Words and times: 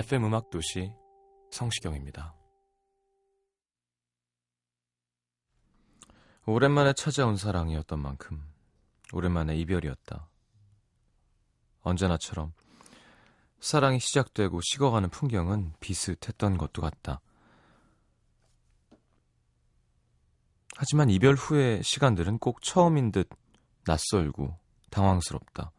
FM 0.00 0.24
음악 0.24 0.48
도시 0.48 0.90
성시경입니다. 1.50 2.34
오랜만에 6.46 6.94
찾아온 6.94 7.36
사랑이었던 7.36 8.00
만큼 8.00 8.42
오랜만에 9.12 9.58
이별이었다. 9.58 10.26
언제나처럼 11.82 12.54
사랑이 13.60 14.00
시작되고 14.00 14.62
식어가는 14.62 15.10
풍경은 15.10 15.74
비슷했던 15.80 16.56
것도 16.56 16.80
같다. 16.80 17.20
하지만 20.76 21.10
이별 21.10 21.34
후의 21.34 21.82
시간들은 21.82 22.38
꼭 22.38 22.62
처음인 22.62 23.12
듯 23.12 23.28
낯설고 23.84 24.56
당황스럽다. 24.88 25.72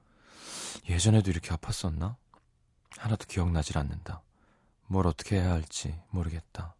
예전에도 0.89 1.31
이렇게 1.31 1.49
아팠었나? 1.55 2.20
하나도 2.97 3.25
기억나질 3.27 3.77
않는다. 3.77 4.21
뭘 4.87 5.07
어떻게 5.07 5.37
해야 5.37 5.51
할지 5.51 5.95
모르겠다. 6.09 6.75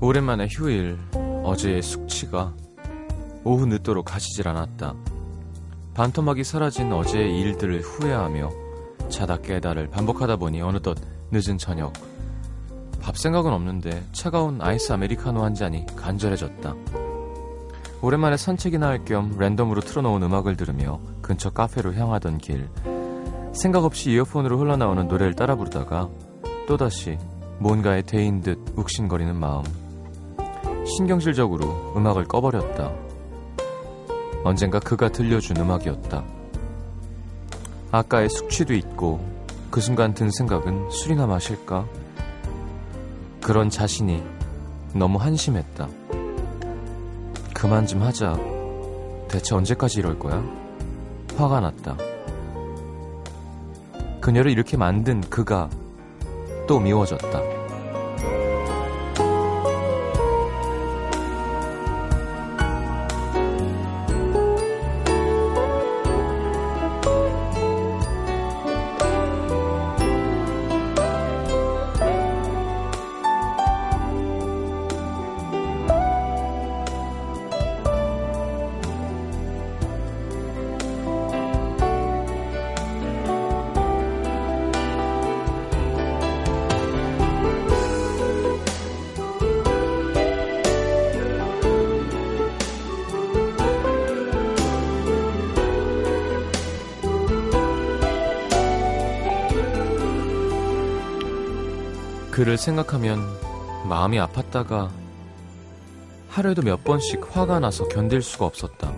오랜만에 0.00 0.48
휴일, 0.50 0.98
어제의 1.44 1.80
숙취가 1.80 2.54
오후 3.44 3.66
늦도록 3.66 4.04
가시질 4.04 4.48
않았다. 4.48 4.94
반토막이 5.94 6.44
사라진 6.44 6.92
어제의 6.92 7.38
일들을 7.40 7.80
후회하며 7.80 8.50
자다 9.08 9.38
깨다를 9.38 9.88
반복하다 9.88 10.36
보니 10.36 10.62
어느덧 10.62 10.96
늦은 11.30 11.58
저녁. 11.58 11.92
밥 13.00 13.16
생각은 13.16 13.52
없는데 13.52 14.04
차가운 14.12 14.60
아이스 14.62 14.92
아메리카노 14.92 15.42
한 15.42 15.54
잔이 15.54 15.84
간절해졌다. 15.96 16.74
오랜만에 18.00 18.36
산책이나 18.36 18.88
할 18.88 19.04
겸 19.04 19.36
랜덤으로 19.38 19.80
틀어놓은 19.80 20.22
음악을 20.22 20.56
들으며 20.56 21.00
근처 21.20 21.50
카페로 21.50 21.94
향하던 21.94 22.38
길. 22.38 22.68
생각 23.52 23.84
없이 23.84 24.10
이어폰으로 24.12 24.58
흘러나오는 24.58 25.06
노래를 25.08 25.34
따라 25.34 25.56
부르다가 25.56 26.08
또다시 26.66 27.18
뭔가에 27.58 28.02
대인 28.02 28.40
듯 28.40 28.58
욱신거리는 28.76 29.36
마음. 29.36 29.62
신경질적으로 30.96 31.92
음악을 31.96 32.24
꺼버렸다. 32.24 32.92
언젠가 34.44 34.80
그가 34.80 35.08
들려준 35.08 35.56
음악이었다. 35.58 36.24
아까의 37.92 38.28
숙취도 38.28 38.74
있고 38.74 39.20
그 39.70 39.80
순간 39.80 40.14
든 40.14 40.30
생각은 40.30 40.90
술이나 40.90 41.26
마실까? 41.26 41.86
그런 43.40 43.70
자신이 43.70 44.22
너무 44.94 45.18
한심했다. 45.18 45.88
그만 47.54 47.86
좀 47.86 48.02
하자. 48.02 48.36
대체 49.28 49.54
언제까지 49.54 50.00
이럴 50.00 50.18
거야? 50.18 50.42
화가 51.36 51.60
났다. 51.60 51.96
그녀를 54.20 54.50
이렇게 54.50 54.76
만든 54.76 55.20
그가 55.22 55.70
또 56.66 56.78
미워졌다. 56.78 57.61
그를 102.42 102.58
생각하면 102.58 103.20
마음이 103.88 104.18
아팠다가 104.18 104.90
하루에도 106.28 106.62
몇 106.62 106.82
번씩 106.82 107.20
화가 107.30 107.60
나서 107.60 107.86
견딜 107.86 108.20
수가 108.20 108.46
없었다. 108.46 108.92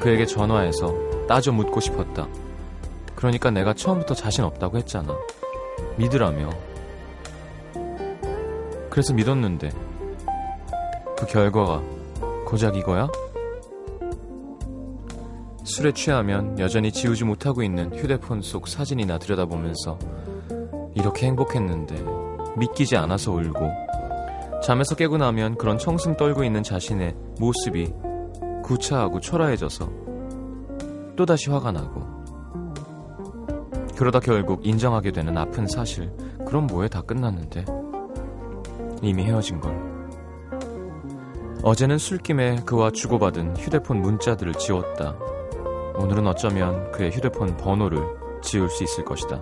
그에게 0.00 0.24
전화해서 0.24 0.94
따져 1.28 1.52
묻고 1.52 1.80
싶었다. 1.80 2.26
그러니까 3.14 3.50
내가 3.50 3.74
처음부터 3.74 4.14
자신 4.14 4.44
없다고 4.44 4.78
했잖아. 4.78 5.14
믿으라며. 5.98 6.48
그래서 8.88 9.12
믿었는데 9.12 9.68
그 11.18 11.26
결과가 11.26 11.82
고작 12.46 12.76
이거야? 12.76 13.08
술에 15.64 15.92
취하면 15.92 16.58
여전히 16.58 16.90
지우지 16.90 17.24
못하고 17.24 17.62
있는 17.62 17.94
휴대폰 17.94 18.40
속 18.40 18.68
사진이나 18.68 19.18
들여다보면서 19.18 19.98
이렇게 20.94 21.26
행복했는데 21.26 22.04
믿기지 22.56 22.96
않아서 22.96 23.32
울고 23.32 23.70
잠에서 24.62 24.94
깨고 24.94 25.16
나면 25.16 25.56
그런 25.56 25.78
청승 25.78 26.16
떨고 26.16 26.44
있는 26.44 26.62
자신의 26.62 27.14
모습이 27.38 27.92
구차하고 28.62 29.20
초라해져서 29.20 29.90
또다시 31.16 31.50
화가 31.50 31.72
나고 31.72 32.22
그러다 33.96 34.20
결국 34.20 34.66
인정하게 34.66 35.12
되는 35.12 35.36
아픈 35.36 35.66
사실 35.66 36.12
그럼 36.46 36.66
뭐에 36.66 36.88
다 36.88 37.02
끝났는데? 37.02 37.64
이미 39.00 39.24
헤어진 39.24 39.60
걸. 39.60 39.74
어제는 41.62 41.98
술김에 41.98 42.62
그와 42.66 42.90
주고받은 42.90 43.56
휴대폰 43.56 44.02
문자들을 44.02 44.54
지웠다. 44.54 45.16
오늘은 45.96 46.26
어쩌면 46.26 46.90
그의 46.90 47.10
휴대폰 47.10 47.56
번호를 47.56 48.00
지울 48.42 48.68
수 48.68 48.82
있을 48.82 49.04
것이다 49.04 49.40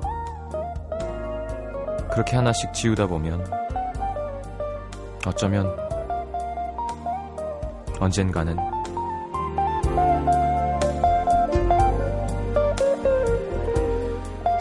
그렇게 2.12 2.36
하나씩 2.36 2.72
지우다 2.72 3.06
보면 3.06 3.44
어쩌면 5.26 5.76
언젠가는 7.98 8.56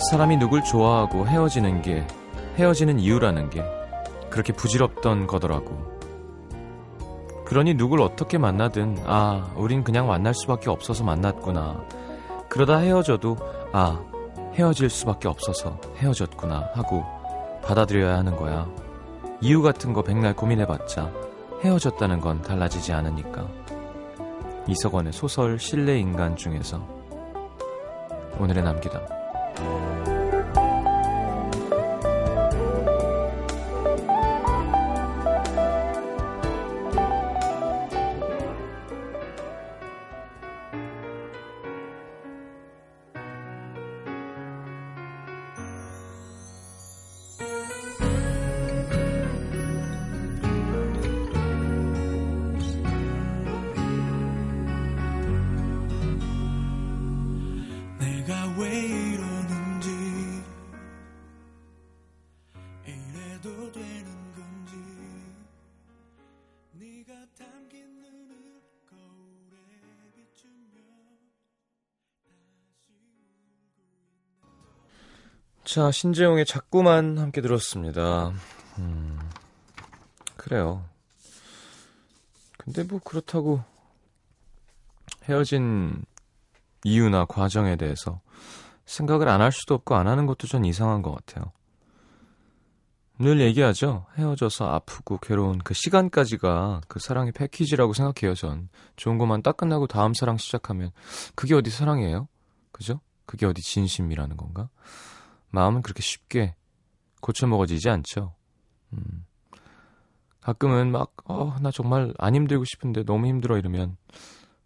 사람이 0.10 0.38
누굴 0.38 0.64
좋아하고 0.64 1.28
헤어지는 1.28 1.82
게 1.82 2.06
헤어지는 2.58 3.00
이유라는 3.00 3.50
게 3.50 3.64
그렇게 4.30 4.54
부질없던 4.54 5.28
거더라고. 5.28 6.00
그러니 7.46 7.76
누굴 7.76 8.02
어떻게 8.02 8.38
만나든 8.38 8.98
아, 9.06 9.52
우린 9.56 9.84
그냥 9.84 10.08
만날 10.08 10.34
수밖에 10.34 10.70
없어서 10.70 11.04
만났구나. 11.04 11.84
그러다 12.48 12.78
헤어져도 12.78 13.38
아, 13.72 14.00
헤어질 14.56 14.90
수밖에 14.90 15.28
없어서 15.28 15.80
헤어졌구나 15.98 16.72
하고 16.74 17.19
받아들여야 17.70 18.18
하는 18.18 18.36
거야. 18.36 18.68
이유 19.42 19.62
같은 19.62 19.94
거 19.94 20.02
백날 20.02 20.36
고민해봤자 20.36 21.12
헤어졌다는 21.64 22.20
건 22.20 22.42
달라지지 22.42 22.94
않으니까. 22.94 23.48
이석원의 24.68 25.14
소설 25.14 25.60
실내 25.60 26.00
인간 26.00 26.36
중에서 26.36 26.84
오늘의 28.40 28.64
남기담. 28.64 29.06
Bye. 47.70 48.09
자, 75.72 75.92
신재용의 75.92 76.46
자꾸만 76.48 77.20
함께 77.20 77.42
들었습니다. 77.42 78.34
음, 78.80 79.20
그래요. 80.36 80.84
근데 82.58 82.84
뭐 82.84 83.00
그렇다고 83.04 83.62
헤어진 85.26 86.04
이유나 86.84 87.26
과정에 87.26 87.76
대해서 87.76 88.20
생각을 88.88 89.30
안 89.30 89.42
할 89.42 89.52
수도 89.52 89.76
없고 89.76 89.94
안 89.96 90.08
하는 90.08 90.26
것도 90.26 90.48
전 90.48 90.66
이상한 90.66 91.04
것 91.04 91.14
같아요. 91.14 91.52
늘 93.20 93.40
얘기하죠. 93.40 94.08
헤어져서 94.18 94.66
아프고 94.74 95.20
괴로운 95.20 95.60
그 95.60 95.76
시간까지가 95.76 96.82
그 96.88 97.00
사랑의 97.00 97.32
패키지라고 97.32 97.94
생각해요, 97.94 98.34
전. 98.34 98.70
좋은 98.96 99.20
것만 99.20 99.44
딱 99.44 99.56
끝나고 99.56 99.86
다음 99.86 100.16
사랑 100.16 100.38
시작하면 100.38 100.90
그게 101.36 101.54
어디 101.54 101.70
사랑이에요? 101.70 102.28
그죠? 102.72 103.02
그게 103.28 103.46
어디 103.46 103.62
진심이라는 103.62 104.36
건가? 104.36 104.70
마음은 105.52 105.82
그렇게 105.82 106.02
쉽게 106.02 106.56
고쳐먹어지지 107.22 107.90
않죠. 107.90 108.36
음. 108.94 109.26
가끔은 110.42 110.92
막, 110.92 111.14
어, 111.26 111.56
나 111.62 111.70
정말 111.72 112.14
안 112.18 112.36
힘들고 112.36 112.64
싶은데 112.66 113.04
너무 113.04 113.28
힘들어 113.28 113.58
이러면 113.58 113.98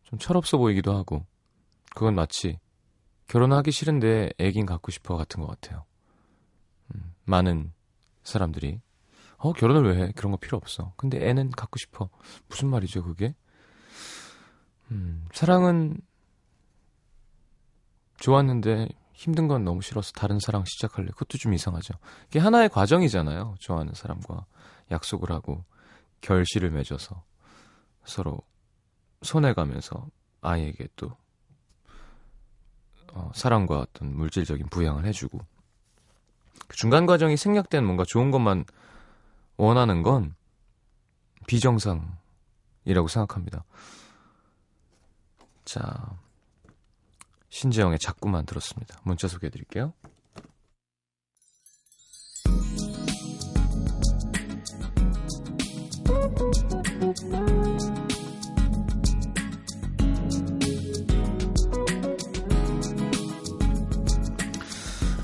좀 0.03 0.19
철없어 0.19 0.57
보이기도 0.57 0.95
하고, 0.95 1.25
그건 1.95 2.15
마치 2.15 2.59
결혼하기 3.27 3.71
싫은데 3.71 4.31
애긴 4.38 4.65
갖고 4.65 4.91
싶어 4.91 5.18
같은 5.18 5.41
것 5.41 5.47
같아요. 5.47 5.85
음, 6.94 7.13
많은 7.25 7.74
사람들이, 8.24 8.81
어, 9.38 9.53
결혼을 9.53 9.89
왜 9.89 10.03
해? 10.03 10.12
그런 10.15 10.31
거 10.31 10.38
필요 10.38 10.57
없어. 10.57 10.94
근데 10.95 11.27
애는 11.27 11.51
갖고 11.51 11.77
싶어. 11.77 12.09
무슨 12.47 12.69
말이죠, 12.69 13.03
그게? 13.03 13.35
음, 14.91 15.25
사랑은 15.33 15.97
좋았는데 18.19 18.88
힘든 19.24 19.48
건 19.48 19.64
너무 19.64 19.81
싫어서 19.81 20.12
다른 20.12 20.38
사랑 20.38 20.66
시작할래. 20.66 21.08
그것도 21.12 21.38
좀 21.38 21.54
이상하죠. 21.54 21.94
이게 22.28 22.40
하나의 22.40 22.68
과정이잖아요. 22.68 23.56
좋아하는 23.58 23.94
사람과 23.94 24.46
약속을 24.92 25.31
하고 25.31 25.64
결실을 26.20 26.72
맺어서 26.72 27.24
서로 28.04 28.42
손해가면서 29.22 30.10
아이에게 30.42 30.90
또 30.98 31.16
어, 33.14 33.31
사랑과 33.34 33.80
어떤 33.80 34.14
물질적인 34.14 34.68
부양을 34.68 35.06
해주고 35.06 35.40
그 36.68 36.76
중간 36.76 37.06
과정이 37.06 37.38
생략된 37.38 37.86
뭔가 37.86 38.04
좋은 38.06 38.30
것만 38.30 38.66
원하는 39.56 40.04
건 40.04 40.36
비정상이라고 41.48 43.08
생각합니다. 43.08 43.64
자, 45.64 46.18
신재영의 47.54 48.00
자꾸만 48.00 48.48
들었습니다. 48.48 49.00
문자 49.04 49.28
소개해 49.28 49.52
드릴게요. 49.52 49.94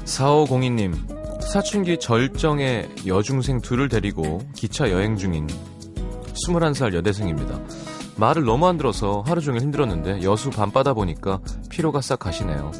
사오공이님 0.05 0.93
사춘기 1.41 1.97
절정의 1.97 2.89
여중생 3.07 3.61
둘을 3.61 3.89
데리고 3.89 4.39
기차 4.55 4.91
여행 4.91 5.15
중인 5.15 5.47
21살 5.47 6.93
여대생입니다. 6.93 7.59
말을 8.17 8.43
너무 8.43 8.67
안 8.67 8.77
들어서 8.77 9.23
하루 9.25 9.41
종일 9.41 9.61
힘들었는데 9.61 10.21
여수 10.23 10.49
밤바다 10.51 10.93
보니까 10.93 11.39
피로가 11.79 12.01
싹 12.01 12.19
가시네요. 12.19 12.73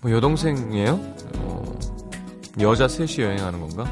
뭐 0.00 0.12
여동생이에요? 0.12 0.92
어, 1.38 1.78
여자 2.60 2.86
셋이 2.86 3.18
여행하는 3.18 3.58
건가? 3.58 3.84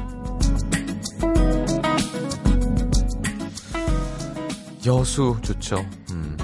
여수 4.85 5.35
좋죠. 5.41 5.85
음. 6.11 6.37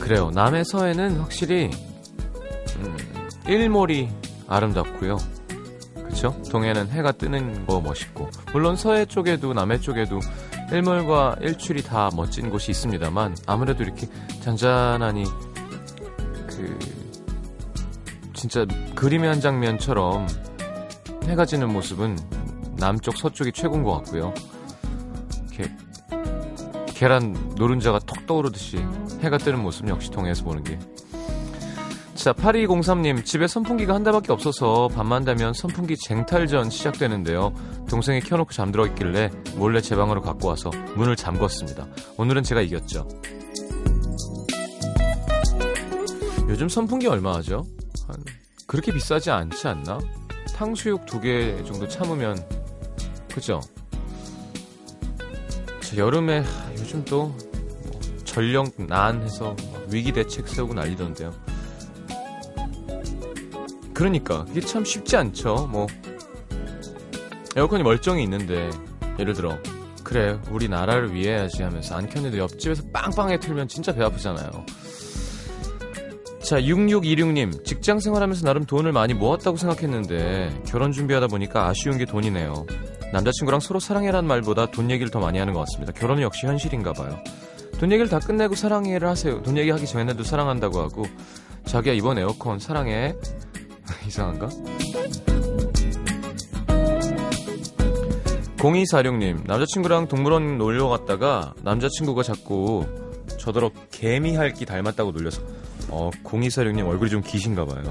그래요. 0.00 0.32
남해 0.34 0.64
서해는 0.64 1.20
확실히 1.20 1.70
음, 2.78 2.96
일몰이 3.46 4.08
아름답고요. 4.48 5.18
그쵸? 6.08 6.36
동해는 6.50 6.88
해가 6.88 7.12
뜨는 7.12 7.64
거 7.64 7.80
멋있고 7.80 8.28
물론 8.52 8.74
서해 8.74 9.06
쪽에도 9.06 9.54
남해 9.54 9.78
쪽에도 9.78 10.18
일몰과 10.72 11.36
일출이 11.40 11.82
다 11.82 12.10
멋진 12.16 12.50
곳이 12.50 12.72
있습니다만 12.72 13.36
아무래도 13.46 13.84
이렇게 13.84 14.08
잔잔하니 14.56 15.24
그 16.46 16.78
진짜 18.32 18.64
그림의 18.94 19.28
한 19.28 19.40
장면처럼 19.40 20.26
해가 21.24 21.44
지는 21.44 21.70
모습은 21.70 22.16
남쪽 22.76 23.18
서쪽이 23.18 23.52
최고인 23.52 23.82
것 23.82 23.92
같고요. 23.96 24.32
이렇게 25.52 25.70
계란 26.86 27.36
노른자가 27.56 27.98
톡 28.00 28.26
떠오르듯이 28.26 28.78
해가 29.20 29.36
뜨는 29.36 29.60
모습 29.60 29.86
역시 29.88 30.10
동해에서 30.10 30.44
보는 30.44 30.64
게 30.64 30.78
자, 32.14 32.32
8203님, 32.32 33.24
집에 33.24 33.46
선풍기가 33.46 33.94
한 33.94 34.02
대밖에 34.02 34.32
없어서 34.32 34.88
밤만 34.88 35.24
되면 35.24 35.52
선풍기 35.54 35.96
쟁탈전 35.96 36.68
시작되는데요. 36.68 37.52
동생이 37.88 38.20
켜놓고 38.20 38.52
잠들어 38.52 38.86
있길래 38.86 39.30
몰래 39.54 39.80
제 39.80 39.94
방으로 39.94 40.20
갖고 40.20 40.48
와서 40.48 40.70
문을 40.96 41.14
잠궜습니다. 41.14 41.86
오늘은 42.16 42.42
제가 42.42 42.60
이겼죠. 42.62 43.06
요즘 46.48 46.68
선풍기 46.68 47.06
얼마 47.06 47.34
하죠? 47.36 47.66
한, 48.06 48.24
그렇게 48.66 48.92
비싸지 48.92 49.30
않지 49.30 49.68
않나? 49.68 49.98
탕수육 50.56 51.06
두 51.06 51.20
개 51.20 51.62
정도 51.64 51.86
참으면, 51.86 52.36
그죠? 53.32 53.60
자, 55.80 55.96
여름에, 55.96 56.42
요즘 56.78 57.04
또, 57.04 57.26
뭐 57.28 58.00
전력 58.24 58.72
난해서 58.76 59.54
위기 59.90 60.12
대책 60.12 60.48
세우고 60.48 60.74
난리던데요. 60.74 61.32
그러니까 63.94 64.46
이게 64.50 64.60
참 64.60 64.84
쉽지 64.84 65.16
않죠. 65.16 65.68
뭐 65.70 65.86
에어컨이 67.56 67.82
멀쩡히 67.82 68.22
있는데 68.22 68.70
예를 69.18 69.34
들어 69.34 69.58
그래 70.04 70.38
우리 70.50 70.68
나라를 70.68 71.12
위해야지 71.12 71.64
하면서 71.64 71.96
안 71.96 72.08
켰는데 72.08 72.38
옆집에서 72.38 72.84
빵빵하게 72.92 73.40
틀면 73.40 73.66
진짜 73.66 73.92
배 73.92 74.04
아프잖아요. 74.04 74.64
자 76.48 76.58
6626님 76.62 77.62
직장 77.62 78.00
생활하면서 78.00 78.46
나름 78.46 78.64
돈을 78.64 78.90
많이 78.90 79.12
모았다고 79.12 79.58
생각했는데 79.58 80.62
결혼 80.66 80.92
준비하다 80.92 81.26
보니까 81.26 81.68
아쉬운 81.68 81.98
게 81.98 82.06
돈이네요. 82.06 82.64
남자친구랑 83.12 83.60
서로 83.60 83.78
사랑해라는 83.80 84.26
말보다 84.26 84.70
돈 84.70 84.90
얘기를 84.90 85.10
더 85.10 85.20
많이 85.20 85.38
하는 85.38 85.52
것 85.52 85.60
같습니다. 85.60 85.92
결혼은 85.92 86.22
역시 86.22 86.46
현실인가 86.46 86.94
봐요. 86.94 87.18
돈 87.78 87.92
얘기를 87.92 88.08
다 88.08 88.18
끝내고 88.18 88.54
사랑해를 88.54 89.06
하세요. 89.08 89.42
돈 89.42 89.58
얘기하기 89.58 89.84
전에도 89.84 90.24
사랑한다고 90.24 90.80
하고 90.80 91.04
자기야 91.66 91.92
이번 91.92 92.16
에어컨 92.16 92.58
사랑해. 92.58 93.14
이상한가? 94.08 94.48
0246님, 98.56 99.46
남자친구랑 99.46 100.08
동물원 100.08 100.56
놀러 100.56 100.88
갔다가 100.88 101.52
남자친구가 101.62 102.22
자꾸 102.22 102.86
저더러 103.38 103.70
개미 103.90 104.34
할기 104.34 104.64
닮았다고 104.64 105.12
놀려서, 105.12 105.42
어, 105.90 106.10
0246님 106.24 106.86
얼굴이 106.86 107.10
좀 107.10 107.22
기신가 107.22 107.64
봐요. 107.64 107.82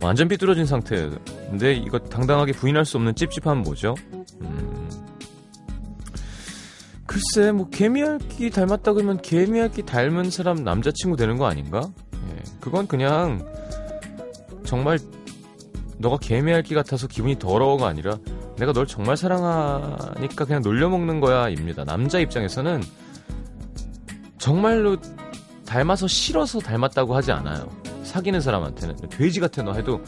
완전 0.00 0.28
삐뚤어진 0.28 0.66
상태인데 0.66 1.74
이거 1.74 1.98
당당하게 1.98 2.52
부인할 2.52 2.84
수 2.84 2.96
없는 2.96 3.14
찝찝함은 3.14 3.62
뭐죠? 3.62 3.94
음. 4.42 4.88
글쎄 7.06 7.52
뭐 7.52 7.68
개미핥기 7.70 8.50
닮았다 8.50 8.92
그러면 8.92 9.20
개미핥기 9.22 9.86
닮은 9.86 10.30
사람 10.30 10.64
남자친구 10.64 11.16
되는 11.16 11.38
거 11.38 11.46
아닌가? 11.46 11.80
예, 12.14 12.42
그건 12.60 12.86
그냥 12.86 13.46
정말 14.64 14.98
너가 15.98 16.18
개미핥기 16.18 16.74
같아서 16.74 17.06
기분이 17.06 17.38
더러워가 17.38 17.86
아니라 17.86 18.18
내가 18.58 18.72
널 18.72 18.86
정말 18.86 19.16
사랑하니까 19.16 20.44
그냥 20.44 20.62
놀려먹는 20.62 21.20
거야 21.20 21.48
입니다. 21.48 21.84
남자 21.84 22.18
입장에서는 22.18 22.82
정말로 24.38 24.96
닮아서 25.66 26.06
싫어서 26.06 26.60
닮았다고 26.60 27.14
하지 27.14 27.32
않아요. 27.32 27.68
사귀는 28.04 28.40
사람한테는 28.40 28.96
돼지 29.10 29.40
같아 29.40 29.62
너 29.62 29.72
해도 29.74 30.00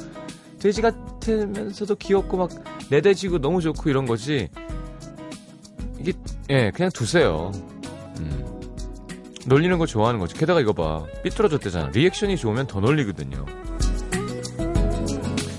돼지 0.58 0.80
같으면서도 0.80 1.96
귀엽고 1.96 2.36
막 2.36 2.50
내대지고 2.90 3.38
너무 3.38 3.60
좋고 3.60 3.90
이런 3.90 4.06
거지. 4.06 4.48
이게 5.98 6.12
예 6.50 6.70
그냥 6.70 6.90
두세요. 6.92 7.52
음. 8.20 8.44
놀리는 9.46 9.76
거 9.78 9.86
좋아하는 9.86 10.20
거지. 10.20 10.34
게다가 10.34 10.60
이거 10.60 10.72
봐 10.72 11.04
삐뚤어졌대잖아. 11.22 11.90
리액션이 11.90 12.36
좋으면 12.36 12.66
더 12.66 12.80
놀리거든요. 12.80 13.44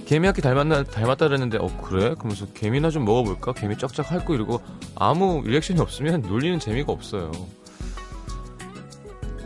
개미한테 0.05 0.41
닮았나 0.41 0.83
닮았다 0.83 1.27
그랬는데 1.27 1.59
어 1.59 1.67
그래? 1.83 2.15
그러면서 2.15 2.47
개미나 2.53 2.89
좀 2.89 3.05
먹어볼까? 3.05 3.53
개미 3.53 3.77
쩍쩍 3.77 4.11
핥고 4.11 4.33
이러고 4.33 4.59
아무 4.95 5.43
리액션이 5.45 5.79
없으면 5.79 6.21
놀리는 6.23 6.57
재미가 6.57 6.91
없어요. 6.91 7.31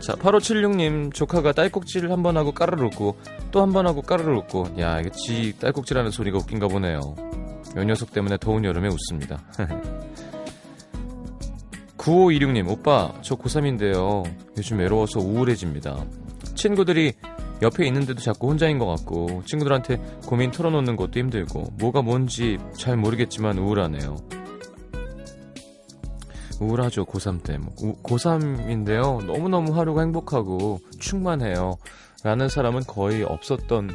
자 0.04 0.12
8576님 0.14 1.14
조카가 1.14 1.52
딸꾹질을 1.52 2.10
한번 2.12 2.36
하고 2.36 2.52
까르르 2.52 2.86
웃고 2.86 3.16
또 3.50 3.60
한 3.60 3.72
번 3.72 3.86
하고 3.86 4.02
까르르 4.02 4.36
웃고 4.38 4.74
야 4.78 5.00
이게 5.00 5.10
지 5.10 5.54
딸꾹질 5.58 5.96
하는 5.96 6.10
소리가 6.10 6.38
웃긴가 6.38 6.68
보네요. 6.68 7.00
요 7.76 7.84
녀석 7.84 8.12
때문에 8.12 8.36
더운 8.38 8.64
여름에 8.64 8.88
웃습니다. 8.88 9.40
9526님 11.96 12.68
오빠 12.70 13.12
저 13.22 13.34
고3인데요. 13.36 14.24
요즘 14.58 14.78
외로워서 14.78 15.20
우울해집니다. 15.20 16.04
친구들이 16.54 17.14
옆에 17.62 17.86
있는데도 17.86 18.20
자꾸 18.20 18.48
혼자인 18.50 18.78
것 18.78 18.84
같고 18.86 19.42
친구들한테 19.46 19.96
고민 20.26 20.50
털어놓는 20.50 20.96
것도 20.96 21.18
힘들고 21.18 21.72
뭐가 21.78 22.02
뭔지 22.02 22.58
잘 22.76 22.96
모르겠지만 22.98 23.56
우울하네요. 23.58 24.16
우울하죠 26.60 27.04
고3 27.04 27.42
때. 27.42 27.58
고3인데요. 28.02 29.24
너무너무 29.24 29.76
하루가 29.78 30.02
행복하고 30.02 30.80
충만해요. 30.98 31.76
라는 32.22 32.48
사람은 32.48 32.84
거의 32.86 33.22
없었던 33.22 33.90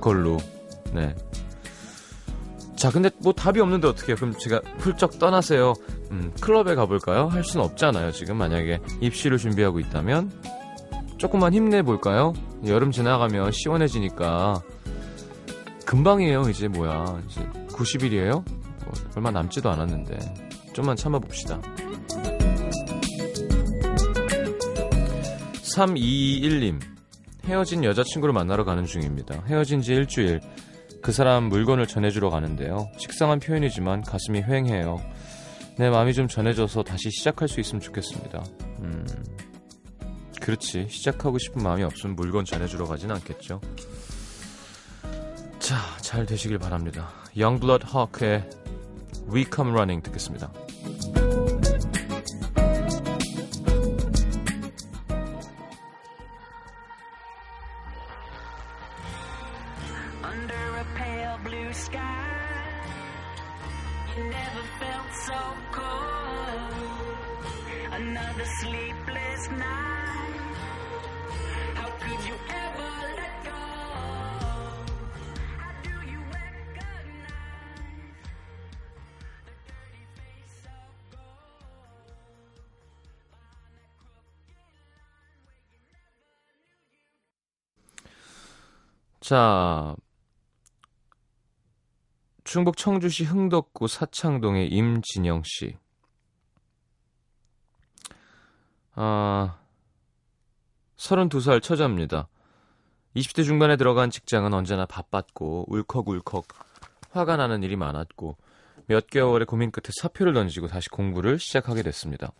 걸로. 0.00 0.38
네. 0.92 1.14
자 2.76 2.90
근데 2.90 3.10
뭐 3.18 3.32
답이 3.32 3.60
없는데 3.60 3.88
어떻게 3.88 4.08
해요? 4.12 4.16
그럼 4.16 4.34
제가 4.38 4.60
훌쩍 4.78 5.18
떠나세요. 5.18 5.74
음, 6.10 6.32
클럽에 6.40 6.74
가볼까요? 6.74 7.28
할 7.28 7.44
수는 7.44 7.64
없잖아요 7.66 8.12
지금. 8.12 8.36
만약에 8.36 8.80
입시를 9.00 9.38
준비하고 9.38 9.80
있다면. 9.80 10.30
조금만 11.18 11.52
힘내볼까요? 11.52 12.32
여름 12.66 12.90
지나가면 12.90 13.52
시원해지니까. 13.52 14.62
금방이에요 15.84 16.42
이제 16.48 16.68
뭐야. 16.68 17.20
이제 17.28 17.40
90일이에요? 17.68 18.42
뭐 18.84 18.92
얼마 19.16 19.30
남지도 19.30 19.70
않았는데 19.70 20.49
좀만 20.72 20.96
참아봅시다 20.96 21.60
3221님 25.76 26.80
헤어진 27.44 27.84
여자친구를 27.84 28.32
만나러 28.32 28.64
가는 28.64 28.84
중입니다 28.84 29.42
헤어진 29.46 29.80
지 29.80 29.94
일주일 29.94 30.40
그 31.02 31.12
사람 31.12 31.44
물건을 31.44 31.86
전해주러 31.86 32.30
가는데요 32.30 32.88
식상한 32.98 33.40
표현이지만 33.40 34.02
가슴이 34.02 34.42
휑해요 34.42 34.98
내 35.78 35.88
마음이 35.88 36.12
좀 36.14 36.28
전해져서 36.28 36.82
다시 36.82 37.10
시작할 37.10 37.48
수 37.48 37.60
있으면 37.60 37.80
좋겠습니다 37.80 38.44
음... 38.80 39.06
그렇지. 40.40 40.86
시작하고 40.88 41.38
싶은 41.38 41.62
마음이 41.62 41.84
없으면 41.84 42.16
물건 42.16 42.44
전해주러 42.44 42.86
가진 42.86 43.10
않겠죠. 43.12 43.60
자, 45.60 45.76
잘 46.00 46.26
되시길 46.26 46.58
바랍니다. 46.58 47.10
Youngblood 47.36 47.86
Hawk의 47.94 48.48
We 49.31 49.45
Come 49.53 49.71
Running 49.71 50.03
듣겠습니다. 50.03 50.51
자, 89.30 89.94
충북 92.42 92.76
청주시 92.76 93.22
흥덕구 93.22 93.86
사창동의 93.86 94.66
임진영 94.70 95.42
씨. 95.44 95.76
아, 98.96 99.56
32살 100.96 101.62
처자입니다. 101.62 102.26
20대 103.14 103.44
중반에 103.44 103.76
들어간 103.76 104.10
직장은 104.10 104.52
언제나 104.52 104.84
바빴고 104.84 105.66
울컥울컥 105.68 106.48
화가 107.12 107.36
나는 107.36 107.62
일이 107.62 107.76
많았고 107.76 108.36
몇 108.86 109.06
개월의 109.06 109.46
고민 109.46 109.70
끝에 109.70 109.92
사표를 110.02 110.32
던지고 110.32 110.66
다시 110.66 110.88
공부를 110.88 111.38
시작하게 111.38 111.84
됐습니다. 111.84 112.32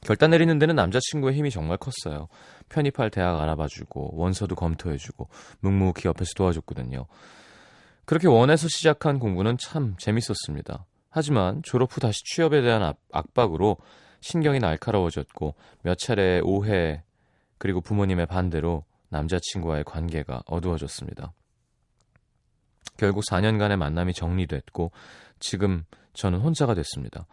결단 0.00 0.30
내리는 0.30 0.58
데는 0.58 0.74
남자친구의 0.74 1.36
힘이 1.36 1.50
정말 1.50 1.78
컸어요. 1.78 2.28
편입할 2.68 3.10
대학 3.10 3.40
알아봐주고 3.40 4.12
원서도 4.14 4.54
검토해주고 4.54 5.28
묵묵히 5.60 6.06
옆에서 6.06 6.32
도와줬거든요. 6.34 7.06
그렇게 8.04 8.26
원해서 8.26 8.66
시작한 8.68 9.18
공부는 9.18 9.58
참 9.58 9.94
재밌었습니다. 9.98 10.86
하지만 11.08 11.62
졸업 11.62 11.94
후 11.94 12.00
다시 12.00 12.24
취업에 12.24 12.62
대한 12.62 12.94
압박으로 13.12 13.76
신경이 14.20 14.58
날카로워졌고 14.58 15.54
몇 15.82 15.98
차례 15.98 16.40
오해 16.42 17.02
그리고 17.58 17.80
부모님의 17.80 18.26
반대로 18.26 18.84
남자친구와의 19.10 19.84
관계가 19.84 20.42
어두워졌습니다. 20.46 21.32
결국 22.96 23.24
4년간의 23.24 23.76
만남이 23.76 24.14
정리됐고 24.14 24.90
지금 25.38 25.84
저는 26.14 26.40
혼자가 26.40 26.74
됐습니다. 26.74 27.26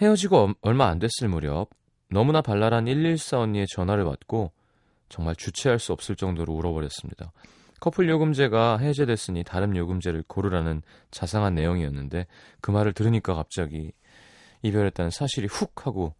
헤어지고 0.00 0.54
얼마 0.60 0.88
안 0.88 0.98
됐을 0.98 1.28
무렵 1.28 1.70
너무나 2.14 2.42
발랄한 2.42 2.84
114 2.84 3.40
언니의 3.40 3.66
전화를 3.66 4.04
받고 4.04 4.52
정말 5.08 5.34
주체할 5.34 5.80
수 5.80 5.92
없을 5.92 6.14
정도로 6.14 6.52
울어버렸습니다. 6.54 7.32
커플 7.80 8.08
요금제가 8.08 8.78
해제됐으니 8.78 9.42
다른 9.42 9.74
요금제를 9.76 10.22
고르라는 10.28 10.82
자상한 11.10 11.56
내용이었는데 11.56 12.28
그 12.60 12.70
말을 12.70 12.92
들으니까 12.92 13.34
갑자기 13.34 13.90
이별했다는 14.62 15.10
사실이 15.10 15.48
훅 15.48 15.88
하고 15.88 16.14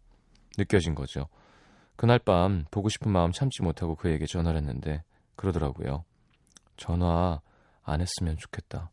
느껴진 0.57 0.95
거죠. 0.95 1.29
그날 1.95 2.19
밤 2.19 2.65
보고 2.71 2.89
싶은 2.89 3.09
마음 3.09 3.31
참지 3.31 3.63
못하고 3.63 3.95
그에게 3.95 4.25
전화를 4.25 4.59
했는데 4.59 5.01
그러더라고요. 5.37 6.03
전화 6.75 7.39
안 7.83 8.01
했으면 8.01 8.35
좋겠다. 8.35 8.91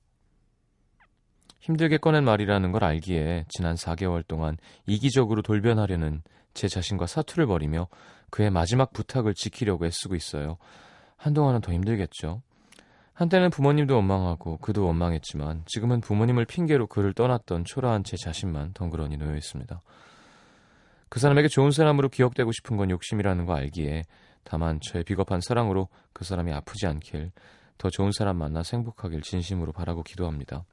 힘들게 1.62 1.96
꺼낸 1.96 2.24
말이라는 2.24 2.72
걸 2.72 2.82
알기에 2.82 3.44
지난 3.48 3.76
4개월 3.76 4.26
동안 4.26 4.56
이기적으로 4.84 5.42
돌변하려는 5.42 6.22
제 6.54 6.66
자신과 6.66 7.06
사투를 7.06 7.46
벌이며 7.46 7.86
그의 8.30 8.50
마지막 8.50 8.92
부탁을 8.92 9.32
지키려고 9.34 9.86
애쓰고 9.86 10.16
있어요. 10.16 10.58
한동안은 11.16 11.60
더 11.60 11.72
힘들겠죠. 11.72 12.42
한때는 13.14 13.50
부모님도 13.50 13.94
원망하고 13.94 14.56
그도 14.56 14.86
원망했지만 14.86 15.62
지금은 15.66 16.00
부모님을 16.00 16.46
핑계로 16.46 16.88
그를 16.88 17.12
떠났던 17.12 17.64
초라한 17.64 18.02
제 18.02 18.16
자신만 18.16 18.72
덩그러니 18.72 19.16
놓여 19.16 19.36
있습니다. 19.36 19.80
그 21.08 21.20
사람에게 21.20 21.46
좋은 21.46 21.70
사람으로 21.70 22.08
기억되고 22.08 22.50
싶은 22.50 22.76
건 22.76 22.90
욕심이라는 22.90 23.46
거 23.46 23.54
알기에 23.54 24.02
다만 24.42 24.80
저의 24.82 25.04
비겁한 25.04 25.40
사랑으로 25.40 25.88
그 26.12 26.24
사람이 26.24 26.52
아프지 26.52 26.88
않길 26.88 27.30
더 27.78 27.88
좋은 27.88 28.10
사람 28.10 28.38
만나 28.38 28.62
행복하길 28.64 29.22
진심으로 29.22 29.70
바라고 29.70 30.02
기도합니다. 30.02 30.64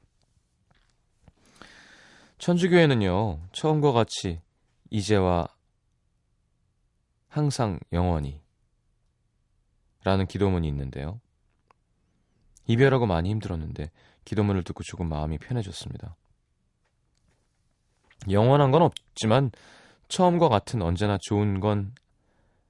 천주교에는요 2.40 3.38
처음과 3.52 3.92
같이 3.92 4.40
이제와 4.88 5.46
항상 7.28 7.78
영원히 7.92 8.40
라는 10.04 10.26
기도문이 10.26 10.66
있는데요. 10.68 11.20
이별하고 12.66 13.04
많이 13.04 13.28
힘들었는데 13.28 13.90
기도문을 14.24 14.62
듣고 14.64 14.82
조금 14.84 15.10
마음이 15.10 15.36
편해졌습니다. 15.36 16.16
영원한 18.30 18.70
건 18.70 18.82
없지만 18.82 19.50
처음과 20.08 20.48
같은 20.48 20.80
언제나 20.80 21.18
좋은 21.20 21.60
건 21.60 21.94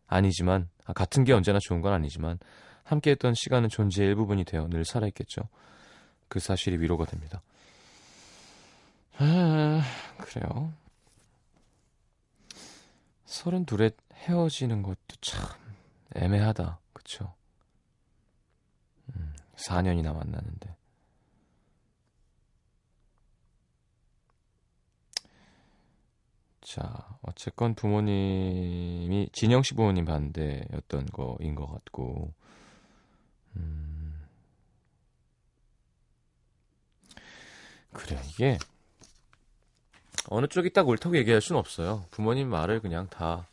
아니지만 0.09 0.69
아, 0.85 0.93
같은 0.93 1.23
게 1.23 1.33
언제나 1.33 1.61
좋은 1.61 1.81
건 1.81 1.93
아니지만 1.93 2.41
함께했던 2.83 3.35
시간은 3.35 3.69
존재의 3.69 4.09
일부분이 4.09 4.45
되어 4.45 4.67
늘 4.69 4.85
살아있겠죠. 4.85 5.43
그 6.27 6.41
사실이 6.41 6.79
위로가 6.79 7.05
됩니다. 7.05 7.41
아, 9.23 9.83
그래요. 10.17 10.73
서른 13.27 13.67
둘에 13.67 13.91
헤어지는 14.15 14.83
것도 14.83 14.97
참 15.21 15.47
애매하다. 16.15 16.79
그쵸? 16.95 17.35
음, 19.15 19.35
4년이나 19.57 20.15
만나는데. 20.15 20.75
자, 26.63 27.19
어쨌건 27.21 27.75
부모님이 27.75 29.29
진영 29.33 29.63
씨 29.63 29.75
부모님 29.75 30.07
반대였던 30.07 31.07
거인 31.13 31.55
것 31.55 31.67
같고, 31.67 32.33
음, 33.57 34.23
그래 37.93 38.19
이게 38.31 38.57
어느 40.31 40.47
쪽이 40.47 40.71
딱 40.73 40.89
옳다고 40.89 41.17
얘기할 41.19 41.41
수는 41.41 41.59
없어요. 41.59 42.07
부모님 42.13 42.49
말을 42.49 42.81
그냥 42.81 43.09
다 43.09 43.49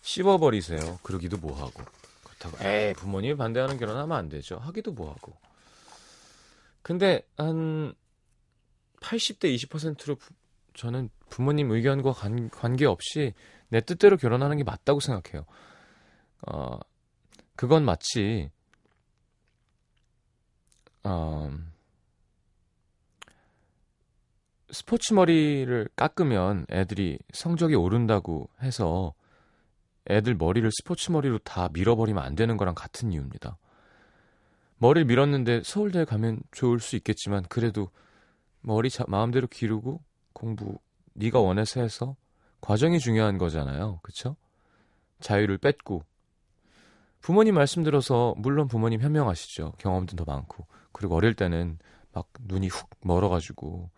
씹어버리세요. 0.00 0.98
그러기도 1.02 1.36
뭐하고. 1.36 1.84
그렇다고 2.24 2.64
에이 2.66 2.94
부모님이 2.94 3.36
반대하는 3.36 3.76
결혼하면 3.78 4.16
안 4.16 4.30
되죠. 4.30 4.56
하기도 4.56 4.92
뭐하고. 4.92 5.36
근데 6.80 7.22
한 7.36 7.94
80대 9.00 9.54
20%로 9.54 10.16
부, 10.16 10.32
저는 10.72 11.10
부모님 11.28 11.70
의견과 11.70 12.12
관, 12.12 12.48
관계없이 12.48 13.34
내 13.68 13.82
뜻대로 13.82 14.16
결혼하는 14.16 14.56
게 14.56 14.64
맞다고 14.64 15.00
생각해요. 15.00 15.44
어, 16.46 16.78
그건 17.56 17.84
마치 17.84 18.50
어, 21.04 21.50
스포츠 24.70 25.14
머리를 25.14 25.88
깎으면 25.96 26.66
애들이 26.70 27.18
성적이 27.32 27.74
오른다고 27.74 28.50
해서 28.62 29.14
애들 30.10 30.34
머리를 30.34 30.70
스포츠 30.72 31.10
머리로 31.10 31.38
다 31.38 31.68
밀어버리면 31.72 32.22
안 32.22 32.34
되는 32.34 32.56
거랑 32.56 32.74
같은 32.74 33.12
이유입니다. 33.12 33.58
머리를 34.78 35.06
밀었는데 35.06 35.62
서울대에 35.64 36.04
가면 36.04 36.40
좋을 36.52 36.80
수 36.80 36.96
있겠지만 36.96 37.44
그래도 37.48 37.90
머리 38.60 38.90
자, 38.90 39.04
마음대로 39.08 39.46
기르고 39.46 40.02
공부 40.32 40.78
네가 41.14 41.40
원해서 41.40 41.80
해서 41.80 42.16
과정이 42.60 42.98
중요한 42.98 43.38
거잖아요. 43.38 44.00
그쵸? 44.02 44.36
자유를 45.20 45.58
뺏고 45.58 46.04
부모님 47.20 47.54
말씀 47.54 47.82
들어서 47.82 48.34
물론 48.38 48.68
부모님 48.68 49.00
현명하시죠. 49.00 49.72
경험도 49.78 50.16
더 50.16 50.24
많고 50.24 50.66
그리고 50.92 51.16
어릴 51.16 51.34
때는 51.34 51.78
막 52.12 52.28
눈이 52.40 52.68
훅 52.68 52.88
멀어가지고 53.02 53.90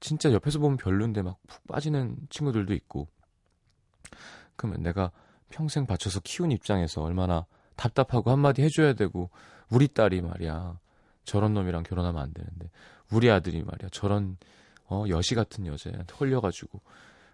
진짜 0.00 0.32
옆에서 0.32 0.58
보면 0.58 0.76
별론데 0.76 1.22
막 1.22 1.38
푹 1.46 1.66
빠지는 1.66 2.16
친구들도 2.30 2.72
있고 2.74 3.08
그러면 4.56 4.82
내가 4.82 5.10
평생 5.50 5.86
바쳐서 5.86 6.20
키운 6.24 6.50
입장에서 6.52 7.02
얼마나 7.02 7.46
답답하고 7.76 8.30
한마디 8.30 8.62
해줘야 8.62 8.92
되고 8.94 9.30
우리 9.70 9.88
딸이 9.88 10.20
말이야 10.22 10.78
저런 11.24 11.54
놈이랑 11.54 11.82
결혼하면 11.84 12.20
안 12.22 12.32
되는데 12.32 12.70
우리 13.12 13.30
아들이 13.30 13.62
말이야 13.62 13.88
저런 13.92 14.36
어 14.90 15.04
여시 15.08 15.34
같은 15.34 15.66
여자한테 15.66 16.14
홀려가지고 16.14 16.80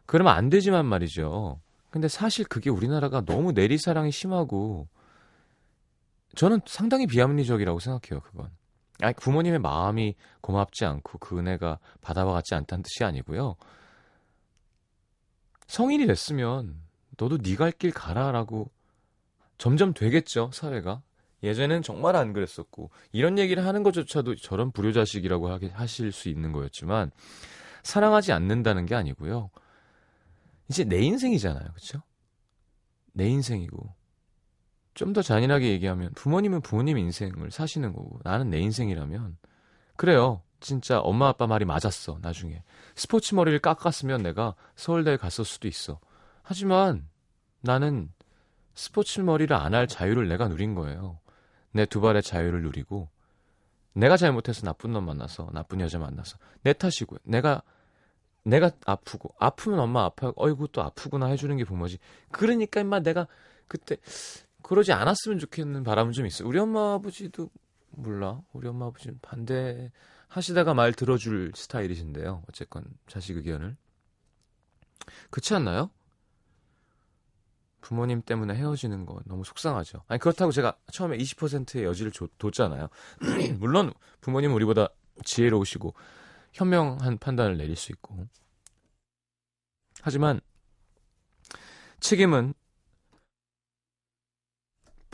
그러면 0.07 0.35
안 0.35 0.51
되지만 0.51 0.87
말이죠. 0.87 1.61
근데 1.91 2.09
사실 2.09 2.45
그게 2.45 2.71
우리나라가 2.71 3.21
너무 3.25 3.53
내리사랑이 3.53 4.11
심하고 4.11 4.89
저는 6.35 6.61
상당히 6.67 7.07
비합리적이라고 7.07 7.79
생각해요. 7.79 8.21
그건. 8.21 8.51
아니, 9.01 9.13
부모님의 9.15 9.59
마음이 9.59 10.15
고맙지 10.41 10.85
않고 10.85 11.19
그 11.19 11.39
은혜가 11.39 11.79
받아와 12.01 12.33
같지 12.35 12.55
않다는 12.55 12.83
뜻이 12.83 13.05
아니고요. 13.05 13.57
성인이 15.67 16.07
됐으면 16.07 16.77
너도 17.19 17.39
네 17.39 17.57
갈 17.57 17.73
길 17.73 17.91
가라라고 17.93 18.71
점점 19.59 19.95
되겠죠 19.95 20.51
사회가? 20.53 21.03
예전엔 21.43 21.83
정말 21.83 22.17
안 22.17 22.33
그랬었고 22.33 22.91
이런 23.13 23.39
얘기를 23.39 23.67
하는 23.67 23.83
것조차도 23.83 24.37
저런 24.37 24.73
불효자식이라고 24.73 25.51
하게 25.51 25.69
하실 25.69 26.11
수 26.13 26.29
있는 26.29 26.53
거였지만 26.53 27.11
사랑하지 27.83 28.33
않는다는 28.33 28.87
게 28.87 28.95
아니고요. 28.95 29.51
이제 30.71 30.85
내 30.85 31.01
인생이잖아요 31.01 31.69
그렇죠 31.69 32.03
내 33.13 33.29
인생이고 33.29 33.95
좀 34.95 35.13
더 35.13 35.23
잔인하게 35.23 35.71
얘기하면 35.71 36.13
부모님은 36.15 36.61
부모님 36.61 36.99
인생을 36.99 37.51
사시는 37.51 37.93
거고 37.93 38.21
나는 38.25 38.51
내 38.51 38.59
인생이라면 38.61 39.37
그래요 39.97 40.43
진짜 40.61 41.01
엄마 41.01 41.29
아빠 41.29 41.47
말이 41.47 41.65
맞았어 41.65 42.19
나중에 42.23 42.63
스포츠 42.97 43.35
머리를 43.35 43.59
깎았으면 43.59 44.23
내가 44.23 44.55
서울대에 44.77 45.17
갔을 45.17 45.45
수도 45.45 45.69
있어 45.69 46.01
하지만 46.43 47.09
나는 47.61 48.11
스포츠 48.75 49.21
머리를 49.21 49.55
안 49.55 49.75
할 49.75 49.87
자유를 49.87 50.27
내가 50.29 50.49
누린 50.49 50.75
거예요. 50.75 51.19
내 51.73 51.87
두 51.87 52.01
발의 52.01 52.23
자유를 52.23 52.63
누리고 52.63 53.09
내가 53.95 54.17
잘못해서 54.17 54.63
나쁜 54.67 54.93
놈 54.93 55.05
만나서 55.07 55.51
나쁜 55.53 55.81
여자 55.81 55.99
만나서 55.99 56.37
내 56.63 56.73
탓이고요. 56.73 57.19
내가 57.25 57.63
내가 58.45 58.71
아프고 58.85 59.35
아프면 59.39 59.79
엄마 59.81 60.05
아파 60.05 60.33
어이구 60.37 60.69
또 60.73 60.83
아프구나 60.83 61.27
해주는 61.27 61.57
게 61.57 61.65
부모지. 61.65 61.99
그러니까 62.33 62.81
임마 62.81 63.01
내가 63.01 63.27
그때 63.69 63.97
그러지 64.65 64.93
않았으면 64.93 65.39
좋겠는 65.39 65.85
바람은 65.85 66.13
좀 66.13 66.27
있어. 66.27 66.47
우리 66.47 66.59
엄마 66.59 66.95
아버지도 66.95 67.51
몰라. 67.91 68.41
우리 68.53 68.67
엄마 68.67 68.87
아버지는 68.87 69.19
반대 69.21 69.93
하시다가 70.29 70.73
말 70.73 70.95
들어줄 70.95 71.53
스타일이신데요. 71.55 72.45
어쨌건 72.49 72.87
자식 73.07 73.37
의견을 73.37 73.77
그렇지 75.31 75.55
않나요? 75.55 75.91
부모님 77.83 78.23
때문에 78.23 78.55
헤어지는 78.55 79.05
거 79.05 79.21
너무 79.27 79.45
속상하죠. 79.45 80.03
아니 80.09 80.19
그렇다고 80.19 80.51
제가 80.51 80.79
처음에 80.91 81.19
20%의 81.19 81.85
여지를 81.85 82.11
줘, 82.11 82.27
뒀잖아요. 82.39 82.89
물론 83.61 83.93
부모님은 84.23 84.57
우리보다 84.57 84.89
지혜로우시고 85.25 85.95
현명한 86.55 87.19
판단을 87.19 87.59
내릴 87.59 87.77
수 87.77 87.93
있고 87.93 88.27
하지만 90.01 90.41
책임은 92.01 92.55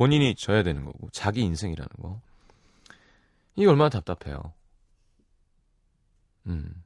본인이 0.00 0.34
져야 0.34 0.62
되는 0.62 0.86
거고 0.86 1.10
자기 1.10 1.42
인생이라는 1.42 1.88
거 2.00 2.22
이게 3.54 3.68
얼마나 3.68 3.90
답답해요. 3.90 4.54
음. 6.46 6.82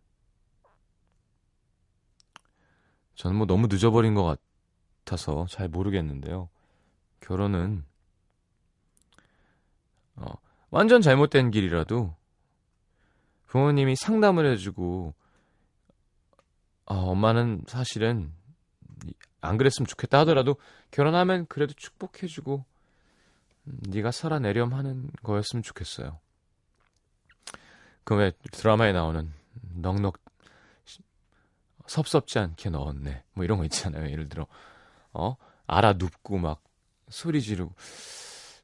저는 3.14 3.36
뭐 3.36 3.46
너무 3.46 3.68
늦어버린 3.68 4.14
것 4.14 4.24
같. 4.24 4.40
같아서 5.04 5.46
잘 5.48 5.68
모르겠는데요. 5.68 6.48
결혼은 7.20 7.84
어, 10.16 10.34
완전 10.70 11.00
잘못된 11.00 11.50
길이라도 11.50 12.16
부모님이 13.46 13.96
상담을 13.96 14.50
해주고 14.52 15.14
어, 16.86 16.94
엄마는 16.94 17.64
사실은 17.66 18.32
안 19.40 19.58
그랬으면 19.58 19.86
좋겠다 19.86 20.20
하더라도 20.20 20.56
결혼하면 20.90 21.46
그래도 21.48 21.74
축복해주고 21.74 22.56
음, 22.56 22.73
네가 23.64 24.10
살아내렴 24.10 24.72
하는 24.74 25.10
거였으면 25.22 25.62
좋겠어요. 25.62 26.18
그 28.04 28.14
왜 28.16 28.32
드라마에 28.52 28.92
나오는 28.92 29.32
넉넉 29.76 30.18
섭섭지 31.86 32.38
않게 32.38 32.70
넣었네. 32.70 33.24
뭐 33.34 33.44
이런 33.44 33.58
거 33.58 33.64
있잖아요. 33.64 34.10
예를 34.10 34.28
들어 34.28 34.46
어? 35.12 35.36
알아 35.66 35.94
눕고 35.94 36.38
막 36.38 36.62
소리 37.08 37.40
지르고 37.42 37.74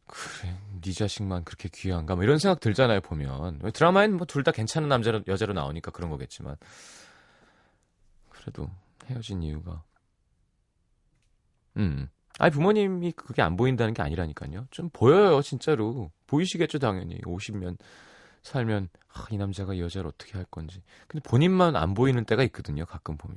그래 0.07 0.59
네 0.83 0.93
자식만 0.93 1.45
그렇게 1.45 1.69
귀한가? 1.73 2.15
뭐 2.17 2.25
이런 2.25 2.39
생각 2.39 2.61
들잖아요 2.61 3.01
보면. 3.01 3.61
드라마엔 3.73 4.17
뭐 4.17 4.27
둘 4.27 4.43
다 4.45 4.53
괜찮은 4.53 4.89
남자로 4.89 5.23
여자로 5.27 5.53
나오니까 5.55 5.91
그런 5.93 6.11
거겠지만. 6.11 6.57
그래도 8.31 8.69
헤어진 9.07 9.43
이유가. 9.43 9.83
음 11.77 12.09
아니 12.39 12.51
부모님이 12.53 13.13
그게 13.13 13.43
안 13.43 13.57
보인다는 13.57 13.95
게 13.95 14.03
아니라니까요 14.03 14.67
좀 14.71 14.89
보여요 14.91 15.43
진짜로 15.43 16.11
보이시겠죠 16.27 16.79
당연히 16.79 17.21
50년 17.23 17.77
살면 18.43 18.89
아, 19.13 19.27
이 19.31 19.37
남자가 19.37 19.75
이 19.75 19.81
여자를 19.81 20.09
어떻게 20.09 20.33
할 20.33 20.45
건지 20.51 20.83
근데 21.07 21.23
본인만 21.29 21.77
안 21.77 21.95
보이는 21.95 22.25
때가 22.25 22.43
있거든요 22.45 22.87
가끔 22.87 23.17
보면 23.17 23.37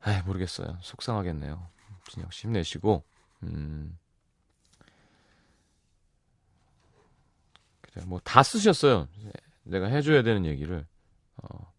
아 0.00 0.22
모르겠어요. 0.22 0.78
속상하겠네요. 0.80 1.68
진영 2.10 2.30
씨 2.30 2.46
힘내시고, 2.46 3.04
음. 3.44 3.98
뭐다 8.06 8.44
쓰셨어요. 8.44 9.08
내가 9.64 9.86
해줘야 9.88 10.22
되는 10.22 10.46
얘기를 10.46 10.86
어, 11.36 11.72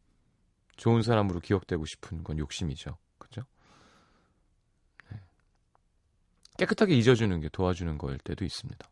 좋은 0.75 1.01
사람으로 1.01 1.39
기억되고 1.39 1.85
싶은 1.85 2.23
건 2.25 2.37
욕심이죠. 2.37 2.97
그죠? 3.17 3.41
네. 5.09 5.19
깨끗하게 6.59 6.95
잊어주는 6.95 7.39
게 7.39 7.49
도와주는 7.49 7.97
거일 7.97 8.17
때도 8.19 8.45
있습니다. 8.45 8.89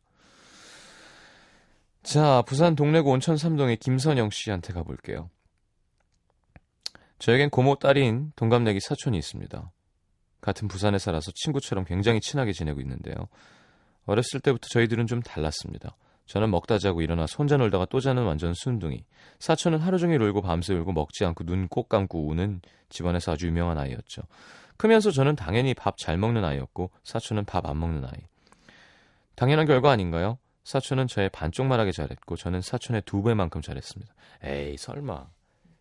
자, 2.03 2.41
부산 2.47 2.75
동래구 2.75 3.09
온천 3.09 3.37
삼동의 3.37 3.77
김선영 3.77 4.29
씨한테 4.31 4.73
가볼게요. 4.73 5.29
저에겐 7.19 7.49
고모 7.49 7.75
딸인 7.75 8.31
동갑내기 8.35 8.79
사촌이 8.79 9.17
있습니다. 9.17 9.71
같은 10.39 10.67
부산에 10.67 10.97
살아서 10.97 11.31
친구처럼 11.35 11.83
굉장히 11.83 12.21
친하게 12.21 12.53
지내고 12.53 12.79
있는데요. 12.81 13.15
어렸을 14.05 14.39
때부터 14.39 14.67
저희들은 14.69 15.07
좀 15.07 15.21
달랐습니다. 15.21 15.97
저는 16.27 16.51
먹다 16.51 16.77
자고 16.77 17.01
일어나 17.01 17.25
손자 17.27 17.57
놀다가 17.57 17.85
또 17.85 17.99
자는 17.99 18.23
완전 18.23 18.53
순둥이. 18.53 19.03
사촌은 19.39 19.79
하루 19.79 19.97
종일 19.97 20.21
울고 20.21 20.41
밤새 20.41 20.73
울고 20.73 20.93
먹지 20.93 21.25
않고 21.25 21.43
눈 21.45 21.67
꼭 21.67 21.89
감고 21.89 22.27
우는 22.27 22.61
집안에서 22.89 23.33
아주 23.33 23.47
유명한 23.47 23.77
아이였죠. 23.77 24.21
크면서 24.77 25.11
저는 25.11 25.35
당연히 25.35 25.73
밥 25.73 25.97
잘 25.97 26.17
먹는 26.17 26.43
아이였고 26.43 26.91
사촌은 27.03 27.45
밥 27.45 27.65
안 27.65 27.79
먹는 27.79 28.05
아이. 28.05 28.19
당연한 29.35 29.65
결과 29.65 29.91
아닌가요? 29.91 30.37
사촌은 30.63 31.07
저의 31.07 31.29
반쪽만 31.29 31.79
하게 31.79 31.91
잘했고 31.91 32.35
저는 32.35 32.61
사촌의 32.61 33.03
두 33.05 33.23
배만큼 33.23 33.61
잘했습니다. 33.61 34.13
에이 34.43 34.77
설마 34.77 35.27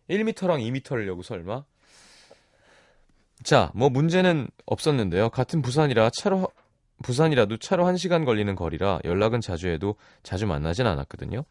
1m랑 0.09 0.81
2m를려고 0.81 1.23
설마? 1.23 1.63
자, 3.43 3.71
뭐 3.75 3.89
문제는 3.89 4.47
없었는데요. 4.65 5.29
같은 5.29 5.61
부산이라 5.61 6.09
차로 6.11 6.47
부산이라도 7.03 7.57
차로 7.57 7.85
1시간 7.85 8.25
걸리는 8.25 8.55
거리라 8.55 8.99
연락은 9.03 9.41
자주 9.41 9.67
해도 9.67 9.95
자주 10.23 10.47
만나진 10.47 10.87
않았거든요. 10.87 11.43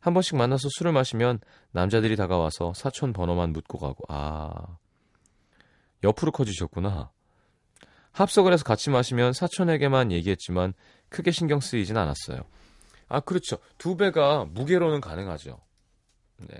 한 0.00 0.14
번씩 0.14 0.36
만나서 0.36 0.68
술을 0.70 0.92
마시면 0.92 1.40
남자들이 1.72 2.14
다가와서 2.16 2.74
사촌 2.74 3.12
번호만 3.12 3.52
묻고 3.52 3.78
가고 3.78 4.04
아 4.08 4.52
옆으로 6.04 6.30
커지셨구나. 6.30 7.10
합석을 8.12 8.52
해서 8.52 8.62
같이 8.62 8.90
마시면 8.90 9.32
사촌에게만 9.32 10.12
얘기했지만 10.12 10.72
크게 11.08 11.32
신경 11.32 11.60
쓰이진 11.60 11.96
않았어요. 11.96 12.42
아 13.08 13.20
그렇죠. 13.20 13.58
두 13.76 13.96
배가 13.96 14.44
무게로는 14.44 15.00
가능하죠. 15.00 15.60
네. 16.38 16.56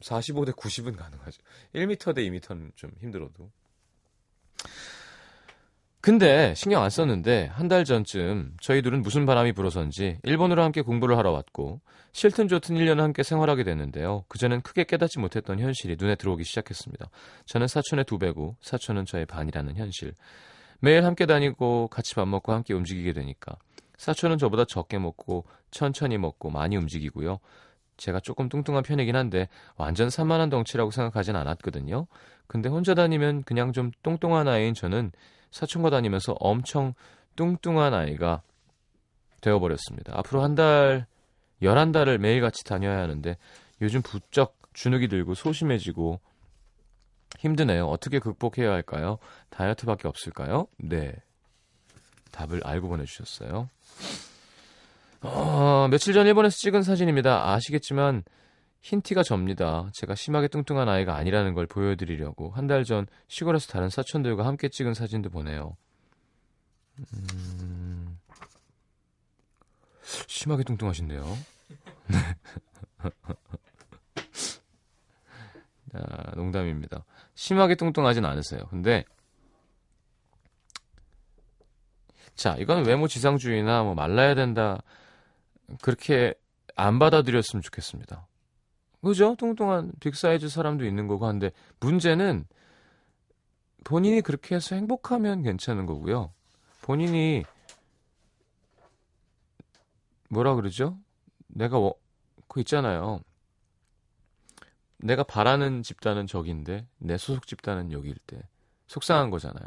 45대 0.00 0.52
90은 0.52 0.96
가능하죠. 0.96 1.42
1m 1.74 2.14
대 2.14 2.22
2m는 2.22 2.76
좀 2.76 2.92
힘들어도. 3.00 3.50
근데 6.02 6.52
신경 6.56 6.82
안 6.82 6.90
썼는데 6.90 7.46
한 7.52 7.68
달 7.68 7.84
전쯤 7.84 8.56
저희들은 8.60 9.02
무슨 9.02 9.24
바람이 9.24 9.52
불어서인지 9.52 10.18
일본으로 10.24 10.62
함께 10.62 10.82
공부를 10.82 11.16
하러 11.16 11.30
왔고 11.30 11.80
싫든 12.12 12.48
좋든 12.48 12.74
1년을 12.76 12.98
함께 12.98 13.22
생활하게 13.22 13.62
됐는데요. 13.62 14.24
그전엔 14.28 14.62
크게 14.62 14.82
깨닫지 14.84 15.20
못했던 15.20 15.60
현실이 15.60 15.96
눈에 15.98 16.16
들어오기 16.16 16.42
시작했습니다. 16.42 17.08
저는 17.46 17.68
사촌의 17.68 18.04
두 18.06 18.18
배고 18.18 18.56
사촌은 18.60 19.06
저의 19.06 19.26
반이라는 19.26 19.76
현실. 19.76 20.12
매일 20.80 21.04
함께 21.04 21.24
다니고 21.24 21.86
같이 21.86 22.16
밥 22.16 22.26
먹고 22.26 22.52
함께 22.52 22.74
움직이게 22.74 23.12
되니까 23.12 23.56
사촌은 23.96 24.38
저보다 24.38 24.64
적게 24.64 24.98
먹고 24.98 25.44
천천히 25.70 26.18
먹고 26.18 26.50
많이 26.50 26.76
움직이고요. 26.76 27.38
제가 27.96 28.18
조금 28.18 28.48
뚱뚱한 28.48 28.82
편이긴 28.82 29.14
한데 29.14 29.48
완전 29.76 30.10
산만한 30.10 30.50
덩치라고 30.50 30.90
생각하진 30.90 31.36
않았거든요. 31.36 32.08
근데 32.48 32.68
혼자 32.68 32.94
다니면 32.94 33.44
그냥 33.44 33.72
좀 33.72 33.92
뚱뚱한 34.02 34.48
아이인 34.48 34.74
저는 34.74 35.12
사촌과 35.52 35.90
다니면서 35.90 36.34
엄청 36.40 36.94
뚱뚱한 37.36 37.94
아이가 37.94 38.42
되어버렸습니다. 39.40 40.18
앞으로 40.18 40.42
한 40.42 40.54
달, 40.54 41.06
열한 41.62 41.92
달을 41.92 42.18
매일같이 42.18 42.64
다녀야 42.64 42.98
하는데 42.98 43.36
요즘 43.80 44.02
부쩍 44.02 44.56
주눅이 44.72 45.08
들고 45.08 45.34
소심해지고 45.34 46.20
힘드네요. 47.38 47.86
어떻게 47.86 48.18
극복해야 48.18 48.70
할까요? 48.70 49.18
다이어트밖에 49.50 50.08
없을까요? 50.08 50.66
네. 50.78 51.14
답을 52.30 52.60
알고 52.64 52.88
보내주셨어요. 52.88 53.68
어, 55.22 55.88
며칠 55.90 56.14
전 56.14 56.26
일본에서 56.26 56.56
찍은 56.56 56.82
사진입니다. 56.82 57.50
아시겠지만 57.52 58.24
흰티가 58.82 59.22
접니다. 59.22 59.88
제가 59.92 60.14
심하게 60.14 60.48
뚱뚱한 60.48 60.88
아이가 60.88 61.14
아니라는 61.16 61.54
걸 61.54 61.66
보여드리려고 61.66 62.50
한 62.50 62.66
달 62.66 62.84
전 62.84 63.06
시골에서 63.28 63.68
다른 63.72 63.88
사촌들과 63.88 64.44
함께 64.46 64.68
찍은 64.68 64.94
사진도 64.94 65.30
보내요. 65.30 65.76
음... 67.14 68.18
심하게 70.26 70.64
뚱뚱하신데요. 70.64 71.22
네. 72.08 72.18
아, 75.94 76.34
농담입니다. 76.34 77.04
심하게 77.34 77.74
뚱뚱하진 77.76 78.24
않으세요. 78.24 78.66
근데 78.70 79.04
자, 82.34 82.56
이거는 82.56 82.86
외모 82.86 83.06
지상주의나 83.08 83.82
뭐 83.84 83.94
말라야 83.94 84.34
된다 84.34 84.82
그렇게 85.82 86.34
안 86.74 86.98
받아들였으면 86.98 87.62
좋겠습니다. 87.62 88.26
그죠? 89.02 89.34
뚱뚱한 89.36 89.92
big 90.00 90.21
size 90.21 90.48
사람도 90.48 90.84
있는 90.84 91.08
거고 91.08 91.26
한데 91.26 91.50
문제는 91.80 92.46
본인이 93.84 94.20
그렇게 94.20 94.54
해서 94.54 94.76
행복하면 94.76 95.42
괜찮은 95.42 95.86
거고요. 95.86 96.32
본인이 96.82 97.42
뭐라 100.28 100.54
그러죠? 100.54 100.98
내가 101.48 101.78
워, 101.78 101.94
그 102.48 102.60
있잖아요. 102.60 103.20
내가 104.98 105.24
바라는 105.24 105.82
집단은 105.82 106.28
저기인데 106.28 106.86
내 106.98 107.18
소속 107.18 107.46
집단은 107.46 107.90
여기일 107.90 108.16
때 108.26 108.40
속상한 108.86 109.30
거잖아요. 109.30 109.66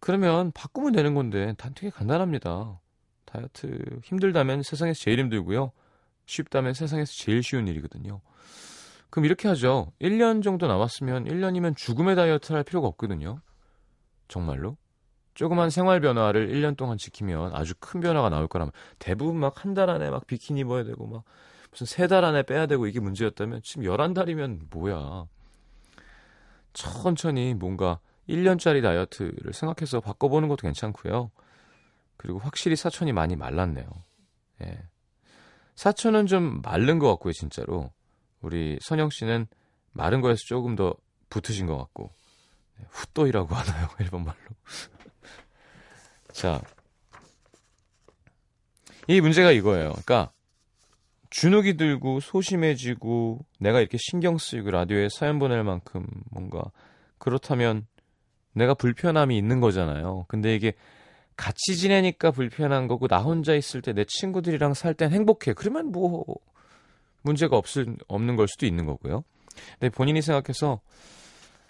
그러면 0.00 0.50
바꾸면 0.52 0.92
되는 0.92 1.14
건데 1.14 1.54
단 1.58 1.74
되게 1.74 1.90
간단합니다. 1.90 2.80
다이어트 3.26 4.00
힘들다면 4.02 4.62
세상에서 4.62 4.98
제일 4.98 5.20
힘들고요. 5.20 5.72
쉽다면 6.30 6.74
세상에서 6.74 7.12
제일 7.12 7.42
쉬운 7.42 7.66
일이거든요. 7.68 8.20
그럼 9.10 9.24
이렇게 9.24 9.48
하죠. 9.48 9.92
1년 10.00 10.42
정도 10.42 10.66
남았으면 10.68 11.24
1년이면 11.24 11.76
죽음의 11.76 12.14
다이어트를 12.16 12.56
할 12.58 12.64
필요가 12.64 12.86
없거든요. 12.88 13.40
정말로. 14.28 14.76
조그만 15.34 15.70
생활 15.70 16.00
변화를 16.00 16.48
1년 16.48 16.76
동안 16.76 16.98
지키면 16.98 17.54
아주 17.54 17.74
큰 17.80 18.00
변화가 18.00 18.28
나올 18.30 18.46
거라면 18.46 18.72
대부분 18.98 19.36
막 19.40 19.64
한 19.64 19.74
달 19.74 19.90
안에 19.90 20.10
막 20.10 20.26
비키니 20.26 20.60
입어야 20.60 20.84
되고 20.84 21.06
막 21.06 21.24
무슨 21.70 21.86
세 21.86 22.06
달 22.08 22.24
안에 22.24 22.42
빼야 22.44 22.66
되고 22.66 22.86
이게 22.86 23.00
문제였다면 23.00 23.62
지금 23.62 23.84
11달이면 23.84 24.66
뭐야. 24.70 25.26
천천히 26.72 27.54
뭔가 27.54 27.98
1년짜리 28.28 28.82
다이어트를 28.82 29.52
생각해서 29.52 30.00
바꿔보는 30.00 30.48
것도 30.48 30.62
괜찮고요. 30.62 31.30
그리고 32.16 32.38
확실히 32.38 32.76
사촌이 32.76 33.12
많이 33.12 33.34
말랐네요. 33.34 33.86
예. 34.64 34.78
사촌은 35.80 36.26
좀 36.26 36.60
마른 36.60 36.98
것 36.98 37.08
같고요, 37.08 37.32
진짜로. 37.32 37.90
우리 38.42 38.78
선영 38.82 39.08
씨는 39.08 39.46
마른 39.92 40.20
거에서 40.20 40.42
조금 40.44 40.76
더 40.76 40.94
붙으신 41.30 41.64
것 41.64 41.78
같고. 41.78 42.10
네, 42.76 42.84
후또이라고 42.90 43.48
하나요, 43.54 43.88
일본 43.98 44.24
말로. 44.24 44.36
자. 46.32 46.60
이 49.08 49.22
문제가 49.22 49.52
이거예요. 49.52 49.92
그러니까, 49.92 50.32
주눅이 51.30 51.78
들고 51.78 52.20
소심해지고 52.20 53.46
내가 53.58 53.80
이렇게 53.80 53.96
신경 53.98 54.36
쓰이고 54.36 54.70
라디오에 54.70 55.08
사연 55.08 55.38
보낼 55.38 55.64
만큼 55.64 56.06
뭔가 56.30 56.60
그렇다면 57.16 57.86
내가 58.52 58.74
불편함이 58.74 59.34
있는 59.34 59.60
거잖아요. 59.60 60.26
근데 60.28 60.54
이게 60.54 60.74
같이 61.40 61.76
지내니까 61.76 62.30
불편한 62.32 62.86
거고 62.86 63.08
나 63.08 63.18
혼자 63.22 63.54
있을 63.54 63.80
때 63.80 63.94
내 63.94 64.04
친구들이랑 64.06 64.74
살 64.74 64.94
땐 64.94 65.10
행복해. 65.10 65.54
그러면 65.54 65.90
뭐 65.90 66.24
문제가 67.22 67.56
없을 67.56 67.96
없는 68.08 68.36
걸 68.36 68.46
수도 68.46 68.66
있는 68.66 68.84
거고요. 68.84 69.24
근데 69.78 69.88
본인이 69.88 70.20
생각해서 70.20 70.80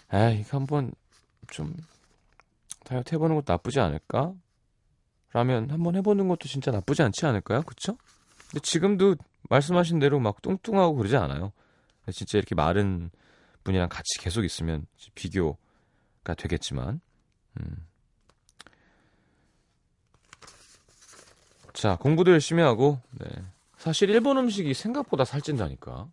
아 0.09 0.29
이거 0.29 0.57
한번 0.57 0.91
좀 1.49 1.73
다이어트 2.83 3.15
해보는 3.15 3.35
것도 3.35 3.53
나쁘지 3.53 3.79
않을까? 3.79 4.33
라면 5.31 5.69
한번 5.71 5.95
해보는 5.95 6.27
것도 6.27 6.49
진짜 6.49 6.71
나쁘지 6.71 7.01
않지 7.03 7.25
않을까요? 7.25 7.61
그쵸? 7.61 7.95
근데 8.49 8.59
지금도 8.61 9.15
말씀하신 9.49 9.99
대로 9.99 10.19
막 10.19 10.41
뚱뚱하고 10.41 10.95
그러지 10.95 11.15
않아요. 11.15 11.53
진짜 12.11 12.37
이렇게 12.37 12.55
마른 12.55 13.09
분이랑 13.63 13.87
같이 13.87 14.19
계속 14.19 14.43
있으면 14.43 14.85
비교가 15.15 16.33
되겠지만, 16.37 16.99
음. 17.59 17.87
자, 21.73 21.95
공부도 21.97 22.31
열심히 22.31 22.61
하고, 22.63 22.99
네. 23.11 23.27
사실 23.77 24.09
일본 24.09 24.37
음식이 24.37 24.73
생각보다 24.73 25.25
살찐다니까. 25.25 26.07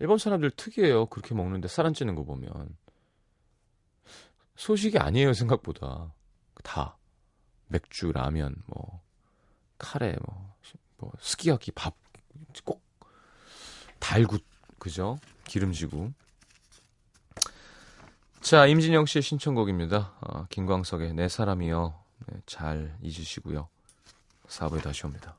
일본 0.00 0.18
사람들 0.18 0.50
특이해요. 0.52 1.06
그렇게 1.06 1.34
먹는데 1.34 1.68
살 1.68 1.86
안 1.86 1.94
찌는 1.94 2.14
거 2.14 2.24
보면. 2.24 2.76
소식이 4.56 4.98
아니에요, 4.98 5.32
생각보다. 5.32 6.12
다. 6.62 6.96
맥주, 7.68 8.12
라면, 8.12 8.54
뭐, 8.66 9.00
카레, 9.78 10.16
뭐, 10.26 10.54
뭐 10.98 11.12
스키야키 11.20 11.72
밥 11.72 11.94
꼭 12.64 12.82
달고 13.98 14.38
그죠? 14.78 15.18
기름지고. 15.44 16.12
자, 18.40 18.66
임진영 18.66 19.06
씨의 19.06 19.22
신청곡입니다. 19.22 20.14
어, 20.20 20.46
김광석의 20.48 21.14
내 21.14 21.28
사람이여 21.28 22.04
네, 22.26 22.40
잘 22.46 22.96
잊으시고요. 23.02 23.68
4부에 24.48 24.82
다시 24.82 25.06
옵니다. 25.06 25.36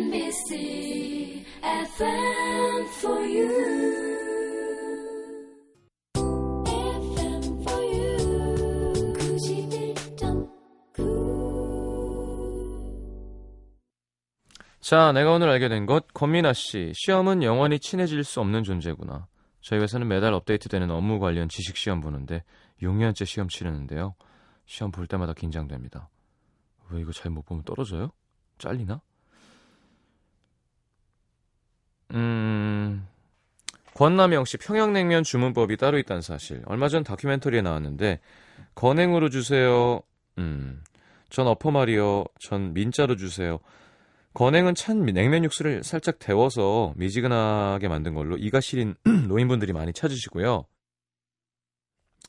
NBC 0.00 1.44
FM 1.62 2.86
for 3.00 3.20
you. 3.20 3.50
FM 6.64 7.42
for 7.62 7.82
you. 7.84 8.16
91.9. 9.12 10.50
자, 14.80 15.12
내가 15.12 15.32
오늘 15.32 15.50
알게 15.50 15.68
된 15.68 15.84
것, 15.84 16.06
권민아 16.14 16.54
씨. 16.54 16.92
시험은 16.94 17.42
영원히 17.42 17.78
친해질 17.78 18.24
수 18.24 18.40
없는 18.40 18.62
존재구나. 18.64 19.26
저희 19.60 19.80
회사는 19.80 20.08
매달 20.08 20.32
업데이트되는 20.32 20.90
업무 20.90 21.18
관련 21.18 21.50
지식 21.50 21.76
시험 21.76 22.00
보는데 22.00 22.42
6년째 22.80 23.26
시험 23.26 23.48
치르는데요. 23.48 24.14
시험 24.64 24.92
볼 24.92 25.06
때마다 25.06 25.34
긴장됩니다. 25.34 26.08
왜 26.88 27.02
이거 27.02 27.12
잘 27.12 27.30
못 27.30 27.44
보면 27.44 27.64
떨어져요? 27.64 28.12
잘리나? 28.56 29.02
음, 32.12 33.06
권남영 33.94 34.44
씨 34.44 34.56
평양냉면 34.56 35.24
주문법이 35.24 35.76
따로 35.76 35.98
있다는 35.98 36.22
사실. 36.22 36.62
얼마 36.66 36.88
전 36.88 37.04
다큐멘터리에 37.04 37.62
나왔는데 37.62 38.20
건행으로 38.74 39.28
주세요. 39.28 40.00
음, 40.38 40.82
전 41.28 41.46
어퍼 41.46 41.70
말이요. 41.70 42.24
전 42.38 42.72
민자로 42.72 43.16
주세요. 43.16 43.58
건행은 44.34 44.74
찬 44.74 45.04
냉면 45.04 45.44
육수를 45.44 45.82
살짝 45.82 46.18
데워서 46.18 46.92
미지근하게 46.96 47.88
만든 47.88 48.14
걸로 48.14 48.36
이가 48.36 48.60
시린 48.60 48.94
노인분들이 49.28 49.72
많이 49.72 49.92
찾으시고요. 49.92 50.66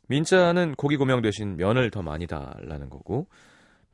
민자는 0.08 0.76
고기 0.76 0.98
고명 0.98 1.22
대신 1.22 1.56
면을 1.56 1.90
더 1.90 2.02
많이 2.02 2.28
달라는 2.28 2.90
거고 2.90 3.28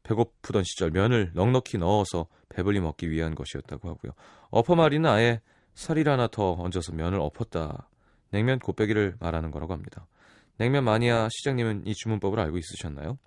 배고프던 0.03 0.63
시절 0.63 0.89
면을 0.89 1.31
넉넉히 1.35 1.77
넣어서 1.77 2.27
배불리 2.49 2.79
먹기 2.79 3.11
위한 3.11 3.35
것이었다고 3.35 3.89
하고요. 3.89 4.13
어퍼마리는 4.49 5.07
아예 5.07 5.41
살일 5.77 6.09
하나 6.09 6.27
더 6.27 6.53
얹어서 6.53 6.91
면을 6.93 7.19
엎었다. 7.19 7.87
냉면 8.31 8.57
곱빼기를 8.57 9.17
말하는 9.19 9.51
거라고 9.51 9.73
합니다. 9.73 10.07
냉면 10.57 10.83
마니아 10.83 11.29
시장님은 11.29 11.85
이 11.85 11.93
주문법을 11.93 12.39
알고 12.39 12.57
있으셨나요? 12.57 13.19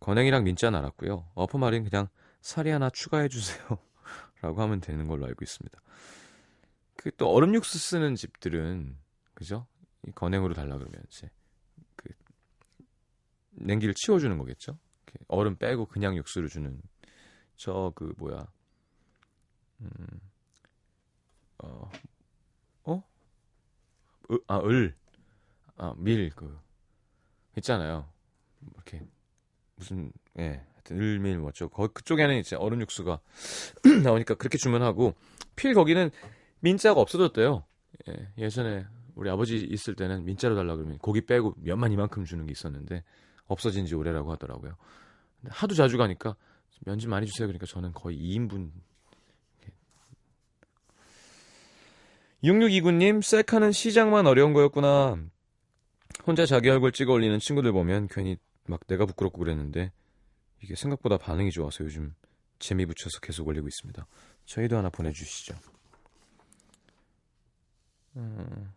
건행이랑 0.00 0.44
민자는 0.44 0.78
알았고요. 0.78 1.30
어퍼마리는 1.34 1.88
그냥 1.88 2.08
살이 2.42 2.68
하나 2.70 2.90
추가해 2.90 3.28
주세요. 3.28 3.78
라고 4.42 4.60
하면 4.62 4.80
되는 4.82 5.06
걸로 5.08 5.24
알고 5.26 5.42
있습니다. 5.42 5.80
그 6.96 7.10
또 7.16 7.30
얼음 7.30 7.54
육수 7.54 7.78
쓰는 7.78 8.14
집들은 8.14 8.94
그죠? 9.32 9.66
이 10.06 10.10
건행으로 10.12 10.52
달라 10.52 10.76
그러면 10.76 11.02
이제 11.08 11.30
그 11.96 12.10
냉기를 13.52 13.94
치워 13.94 14.18
주는 14.18 14.36
거겠죠? 14.36 14.78
이렇게 15.06 15.24
얼음 15.28 15.56
빼고 15.56 15.86
그냥 15.86 16.14
육수를 16.16 16.48
주는 16.48 16.78
저 17.56 17.92
그 17.94 18.12
뭐야 18.18 18.46
음, 19.80 19.88
어, 21.62 21.90
어? 22.84 23.02
으, 24.32 24.38
아, 24.46 24.58
을, 24.60 24.94
아, 25.76 25.94
밀, 25.96 26.30
그, 26.30 26.58
있잖아요. 27.58 28.08
이렇게, 28.74 29.02
무슨, 29.76 30.12
예, 30.38 30.62
하여튼 30.74 30.98
을 31.00 31.18
밀 31.18 31.38
뭐죠. 31.38 31.68
거 31.68 31.88
그쪽에는 31.88 32.38
이제 32.38 32.56
얼음 32.56 32.80
육수가 32.82 33.20
나오니까 34.04 34.34
그렇게 34.34 34.58
주문하고, 34.58 35.14
필 35.56 35.74
거기는 35.74 36.10
민자가 36.60 37.00
없어졌대요. 37.00 37.64
예, 38.08 38.28
예전에 38.38 38.86
우리 39.14 39.28
아버지 39.30 39.56
있을 39.56 39.94
때는 39.94 40.24
민자로 40.24 40.54
달라 40.54 40.76
그러면 40.76 40.98
고기 40.98 41.20
빼고 41.26 41.54
면만 41.58 41.92
이만큼 41.92 42.24
주는 42.24 42.46
게 42.46 42.52
있었는데, 42.52 43.04
없어진 43.46 43.84
지 43.86 43.94
오래라고 43.94 44.30
하더라고요. 44.32 44.76
하도 45.48 45.74
자주 45.74 45.96
가니까 45.98 46.36
면 46.86 46.98
좀 46.98 47.10
많이 47.10 47.26
주세요. 47.26 47.46
그러니까 47.46 47.66
저는 47.66 47.92
거의 47.92 48.16
2인분 48.18 48.70
6629님, 52.42 53.22
셀카는 53.22 53.72
시작만 53.72 54.26
어려운 54.26 54.52
거였구나. 54.52 55.18
혼자 56.26 56.46
자기 56.46 56.70
얼굴 56.70 56.92
찍어 56.92 57.12
올리는 57.12 57.38
친구들 57.38 57.72
보면 57.72 58.08
괜히 58.08 58.36
막 58.66 58.80
내가 58.86 59.04
부끄럽고 59.04 59.38
그랬는데 59.38 59.92
이게 60.62 60.74
생각보다 60.74 61.18
반응이 61.18 61.50
좋아서 61.50 61.84
요즘 61.84 62.14
재미 62.58 62.86
붙여서 62.86 63.20
계속 63.20 63.48
올리고 63.48 63.68
있습니다. 63.68 64.06
저희도 64.46 64.76
하나 64.76 64.90
보내주시죠. 64.90 65.54
음... 68.16 68.72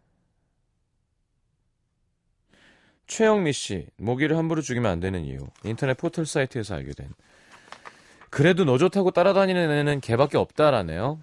최영미 3.07 3.53
씨, 3.53 3.87
모기를 3.97 4.37
함부로 4.37 4.61
죽이면 4.61 4.89
안 4.91 4.99
되는 4.99 5.23
이유. 5.25 5.39
인터넷 5.63 5.95
포털 5.95 6.25
사이트에서 6.25 6.75
알게 6.75 6.93
된. 6.93 7.13
그래도 8.29 8.65
너 8.65 8.77
좋다고 8.77 9.11
따라다니는 9.11 9.69
애는 9.69 10.01
걔밖에 10.01 10.37
없다라네요. 10.37 11.21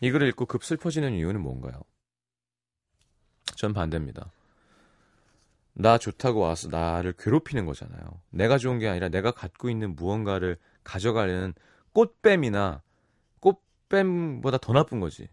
이 0.00 0.10
글을 0.10 0.28
읽고 0.28 0.46
급 0.46 0.64
슬퍼지는 0.64 1.14
이유는 1.14 1.40
뭔가요? 1.40 1.80
전 3.56 3.72
반대입니다. 3.72 4.30
나 5.72 5.98
좋다고 5.98 6.40
와서 6.40 6.68
나를 6.68 7.12
괴롭히는 7.18 7.66
거잖아요. 7.66 8.20
내가 8.30 8.58
좋은 8.58 8.78
게 8.78 8.88
아니라 8.88 9.08
내가 9.08 9.30
갖고 9.30 9.68
있는 9.68 9.94
무언가를 9.94 10.58
가져가려는 10.84 11.54
꽃뱀이나 11.92 12.82
꽃뱀보다 13.40 14.58
더 14.58 14.72
나쁜 14.72 15.00
거지. 15.00 15.28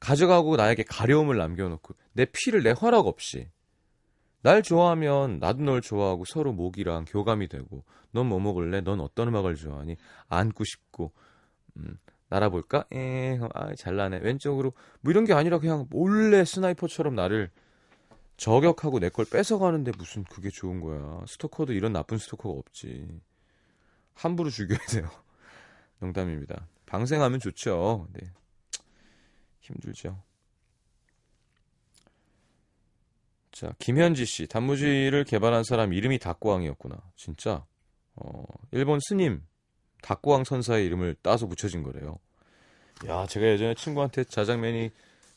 가져가고 0.00 0.56
나에게 0.56 0.82
가려움을 0.82 1.38
남겨놓고 1.38 1.94
내 2.12 2.26
피를 2.26 2.62
내 2.62 2.72
허락 2.72 3.06
없이 3.06 3.48
날 4.42 4.62
좋아하면 4.62 5.38
나도 5.38 5.62
널 5.62 5.80
좋아하고 5.80 6.26
서로 6.26 6.52
목이랑 6.52 7.06
교감이 7.06 7.48
되고 7.48 7.82
넌 8.12 8.26
뭐 8.26 8.38
먹을래? 8.38 8.82
넌 8.82 9.00
어떤 9.00 9.28
음악을 9.28 9.56
좋아하니? 9.56 9.96
안고 10.28 10.64
싶고 10.64 11.12
음, 11.78 11.98
날아볼까? 12.34 12.86
에, 12.92 13.38
아, 13.54 13.74
잘 13.76 13.96
나네. 13.96 14.18
왼쪽으로. 14.18 14.72
뭐 15.00 15.10
이런 15.10 15.24
게 15.24 15.32
아니라 15.32 15.58
그냥 15.58 15.86
몰래 15.90 16.44
스나이퍼처럼 16.44 17.14
나를 17.14 17.50
저격하고 18.36 18.98
내 18.98 19.08
걸 19.10 19.24
뺏어가는데 19.24 19.92
무슨 19.96 20.24
그게 20.24 20.50
좋은 20.50 20.80
거야. 20.80 21.24
스토커도 21.28 21.72
이런 21.72 21.92
나쁜 21.92 22.18
스토커가 22.18 22.58
없지. 22.58 23.06
함부로 24.14 24.50
죽여야 24.50 24.78
돼요. 24.90 25.08
농담입니다. 26.00 26.66
방생하면 26.86 27.38
좋죠. 27.40 28.08
네. 28.12 28.30
힘들죠. 29.60 30.20
자, 33.52 33.72
김현지 33.78 34.26
씨. 34.26 34.48
단무지를 34.48 35.24
개발한 35.24 35.62
사람 35.62 35.92
이름이 35.92 36.18
닭고왕이었구나. 36.18 37.00
진짜. 37.14 37.64
어, 38.16 38.44
일본 38.72 38.98
스님 39.00 39.42
닭고왕 40.04 40.44
선사의 40.44 40.84
이름을 40.84 41.16
따서 41.22 41.46
붙여진 41.46 41.82
거래요. 41.82 42.18
야, 43.08 43.26
제가 43.26 43.46
예전에 43.46 43.74
친구한테 43.74 44.24
자장면이 44.24 44.90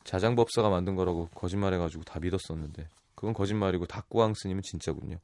자장법사가 0.03 0.69
만든 0.69 0.95
거라고 0.95 1.30
거짓말해가지고 1.34 2.03
다 2.03 2.19
믿었었는데 2.19 2.88
그건 3.15 3.34
거짓말이고 3.34 3.86
닭고왕 3.86 4.34
스님은 4.34 4.62
진짜군요. 4.63 5.17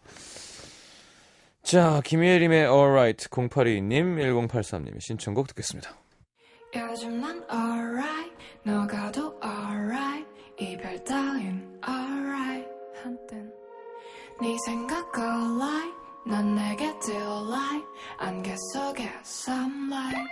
자, 1.62 2.02
김예림의 2.06 2.66
Alright 2.66 3.30
082님, 3.30 4.18
1083님의 4.48 5.02
신청곡 5.02 5.48
듣겠습니다. 5.48 5.96
요즘 6.76 7.20
난 7.20 7.46
alright 7.52 8.36
너가 8.64 9.12
도 9.12 9.40
alright 9.44 10.26
이별 10.60 11.04
따윈 11.04 11.82
alright 11.88 12.70
한땐 13.04 13.54
네 14.42 14.58
생각 14.66 15.06
alright 15.18 16.03
난 16.26 16.56
내게 16.56 16.98
delight 17.00 17.86
안개 18.18 18.56
속에 18.74 19.12
sunlight 19.26 20.30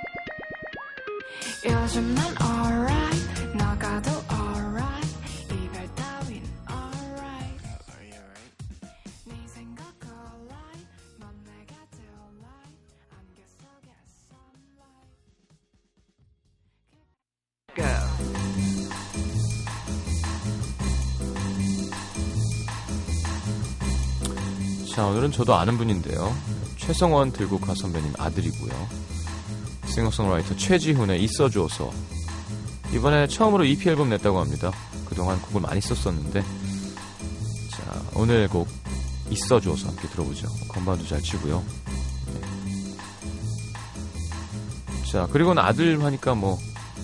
요즘 1.66 2.16
난 2.16 2.26
alright 2.42 3.58
너가 3.58 4.02
도 4.02 4.31
자, 25.02 25.08
오늘은 25.08 25.32
저도 25.32 25.56
아는 25.56 25.80
분인데요. 25.80 26.32
최성원 26.78 27.32
들국화 27.32 27.74
선배님 27.74 28.14
아들이고요. 28.20 28.88
싱어송라이터 29.88 30.56
최지훈의 30.56 31.24
있어줘서 31.24 31.92
이번에 32.94 33.26
처음으로 33.26 33.66
EP 33.66 33.90
앨범 33.90 34.10
냈다고 34.10 34.40
합니다. 34.40 34.72
그동안 35.06 35.42
곡을 35.42 35.62
많이 35.62 35.82
썼었는데 35.82 36.42
자, 37.72 38.02
오늘 38.14 38.48
곡 38.48 38.68
있어줘서 39.32 39.88
함께 39.88 40.08
들어보죠. 40.08 40.48
건반도 40.70 41.08
잘 41.08 41.20
치고요. 41.20 41.64
네. 42.28 42.42
자, 45.12 45.28
그리고는 45.32 45.64
아들 45.64 46.04
하니까 46.04 46.36
뭐 46.36 46.60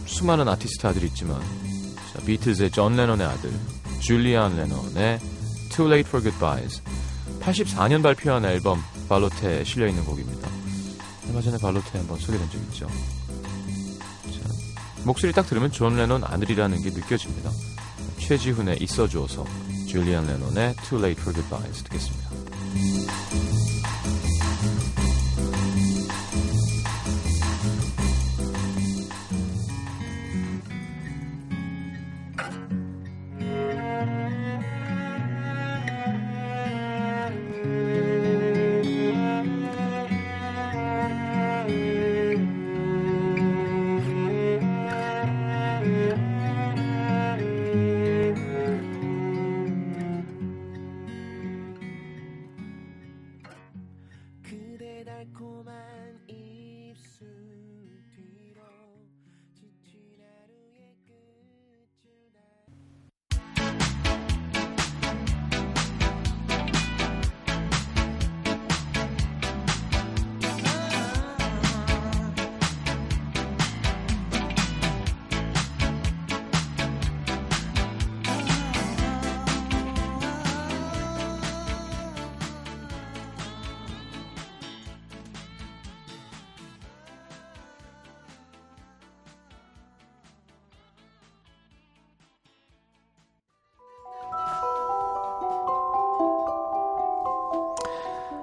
수많은 0.05 0.47
아티스트 0.47 0.85
아들이 0.85 1.07
있지만 1.07 1.41
자, 2.13 2.19
비틀즈의 2.23 2.69
존 2.69 2.95
레논의 2.95 3.25
아들 3.25 3.51
줄리안 4.01 4.55
레논의 4.55 5.19
Too 5.71 5.91
Late 5.91 6.07
for 6.07 6.21
Goodbyes 6.21 6.83
84년 7.47 8.03
발표한 8.03 8.43
앨범 8.43 8.83
Valotte에 9.07 9.63
실려있는 9.63 10.03
곡입니다. 10.03 10.49
얼마 11.27 11.41
전에 11.41 11.57
Valotte 11.57 11.97
한번 11.97 12.19
소개된 12.19 12.49
적 12.49 12.57
있죠. 12.63 12.87
자, 12.87 14.49
목소리 15.05 15.31
딱 15.31 15.47
들으면 15.47 15.71
존 15.71 15.95
레논 15.95 16.23
아들이라는 16.25 16.81
게 16.81 16.89
느껴집니다. 16.89 17.49
최지훈의 18.19 18.83
있어주어서 18.83 19.45
줄리안 19.87 20.27
레논의 20.27 20.75
Too 20.87 21.01
Late 21.01 21.21
for 21.21 21.33
Goodbyes 21.33 21.83
듣겠습니다. 21.83 22.27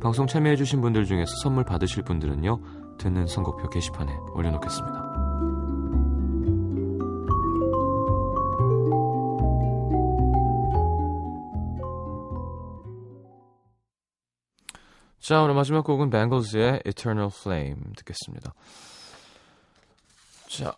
방송 0.00 0.28
참여해주신 0.28 0.80
분들 0.80 1.06
중에서 1.06 1.32
선물 1.42 1.64
받으실 1.64 2.04
분들은요, 2.04 2.96
듣는 2.98 3.26
선곡표 3.26 3.68
게시판에 3.68 4.12
올려놓겠습니다. 4.32 5.08
자, 15.18 15.42
오늘 15.42 15.54
마지막 15.54 15.84
곡은 15.84 16.10
뱅글즈의 16.10 16.82
Eternal 16.86 17.30
Flame 17.34 17.82
듣겠습니다. 17.96 18.54
자, 20.48 20.74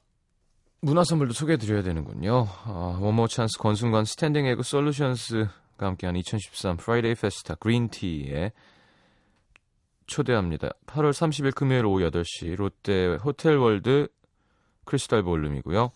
문화 0.81 1.05
선물도 1.05 1.35
소개해 1.35 1.59
드려야 1.59 1.83
되는군요. 1.83 2.47
어, 2.65 2.99
원모 3.01 3.29
찬스 3.29 3.59
권순관 3.59 4.07
스탠딩 4.07 4.47
에그 4.47 4.63
솔루션스가 4.63 5.51
함께한 5.79 6.17
2013 6.17 6.79
Friday 6.79 7.15
Festa 7.15 7.57
Green 7.57 8.10
Tea에 8.10 8.53
초대합니다. 10.11 10.71
8월 10.87 11.13
30일 11.13 11.55
금요일 11.55 11.87
오후 11.87 12.01
8시 12.11 12.57
롯데 12.57 13.15
호텔월드 13.25 14.09
크리스탈 14.85 15.23
볼룸이고요. 15.23 15.93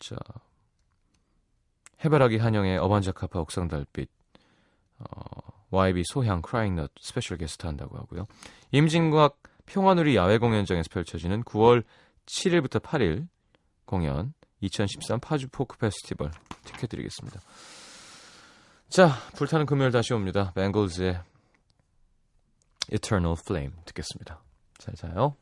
자, 0.00 0.16
해바라기 2.04 2.38
한영애 2.38 2.78
어반자카파 2.78 3.38
옥상 3.38 3.68
달빛 3.68 4.10
어, 4.98 5.04
YB 5.70 6.02
소향 6.04 6.42
크라잉넛 6.42 6.90
special 7.00 7.38
guest 7.38 7.64
한다고 7.66 7.96
하고요. 7.96 8.26
임진각 8.72 9.40
평화누리 9.66 10.16
야외 10.16 10.38
공연장에서 10.38 10.88
펼쳐지는 10.90 11.44
9월 11.44 11.84
7일부터 12.26 12.82
8일 12.82 13.28
공연 13.84 14.34
2013 14.60 15.20
파주 15.20 15.46
포크 15.48 15.78
페스티벌 15.78 16.32
티켓 16.64 16.88
드리겠습니다. 16.88 17.40
자, 18.88 19.10
불타는 19.36 19.66
금요일 19.66 19.92
다시 19.92 20.12
옵니다. 20.12 20.52
뱅글즈의 20.56 21.20
Eternal 22.90 23.36
Flame 23.38 23.72
듣겠습니다. 23.84 24.40
잘 24.78 24.94
자요. 24.94 25.36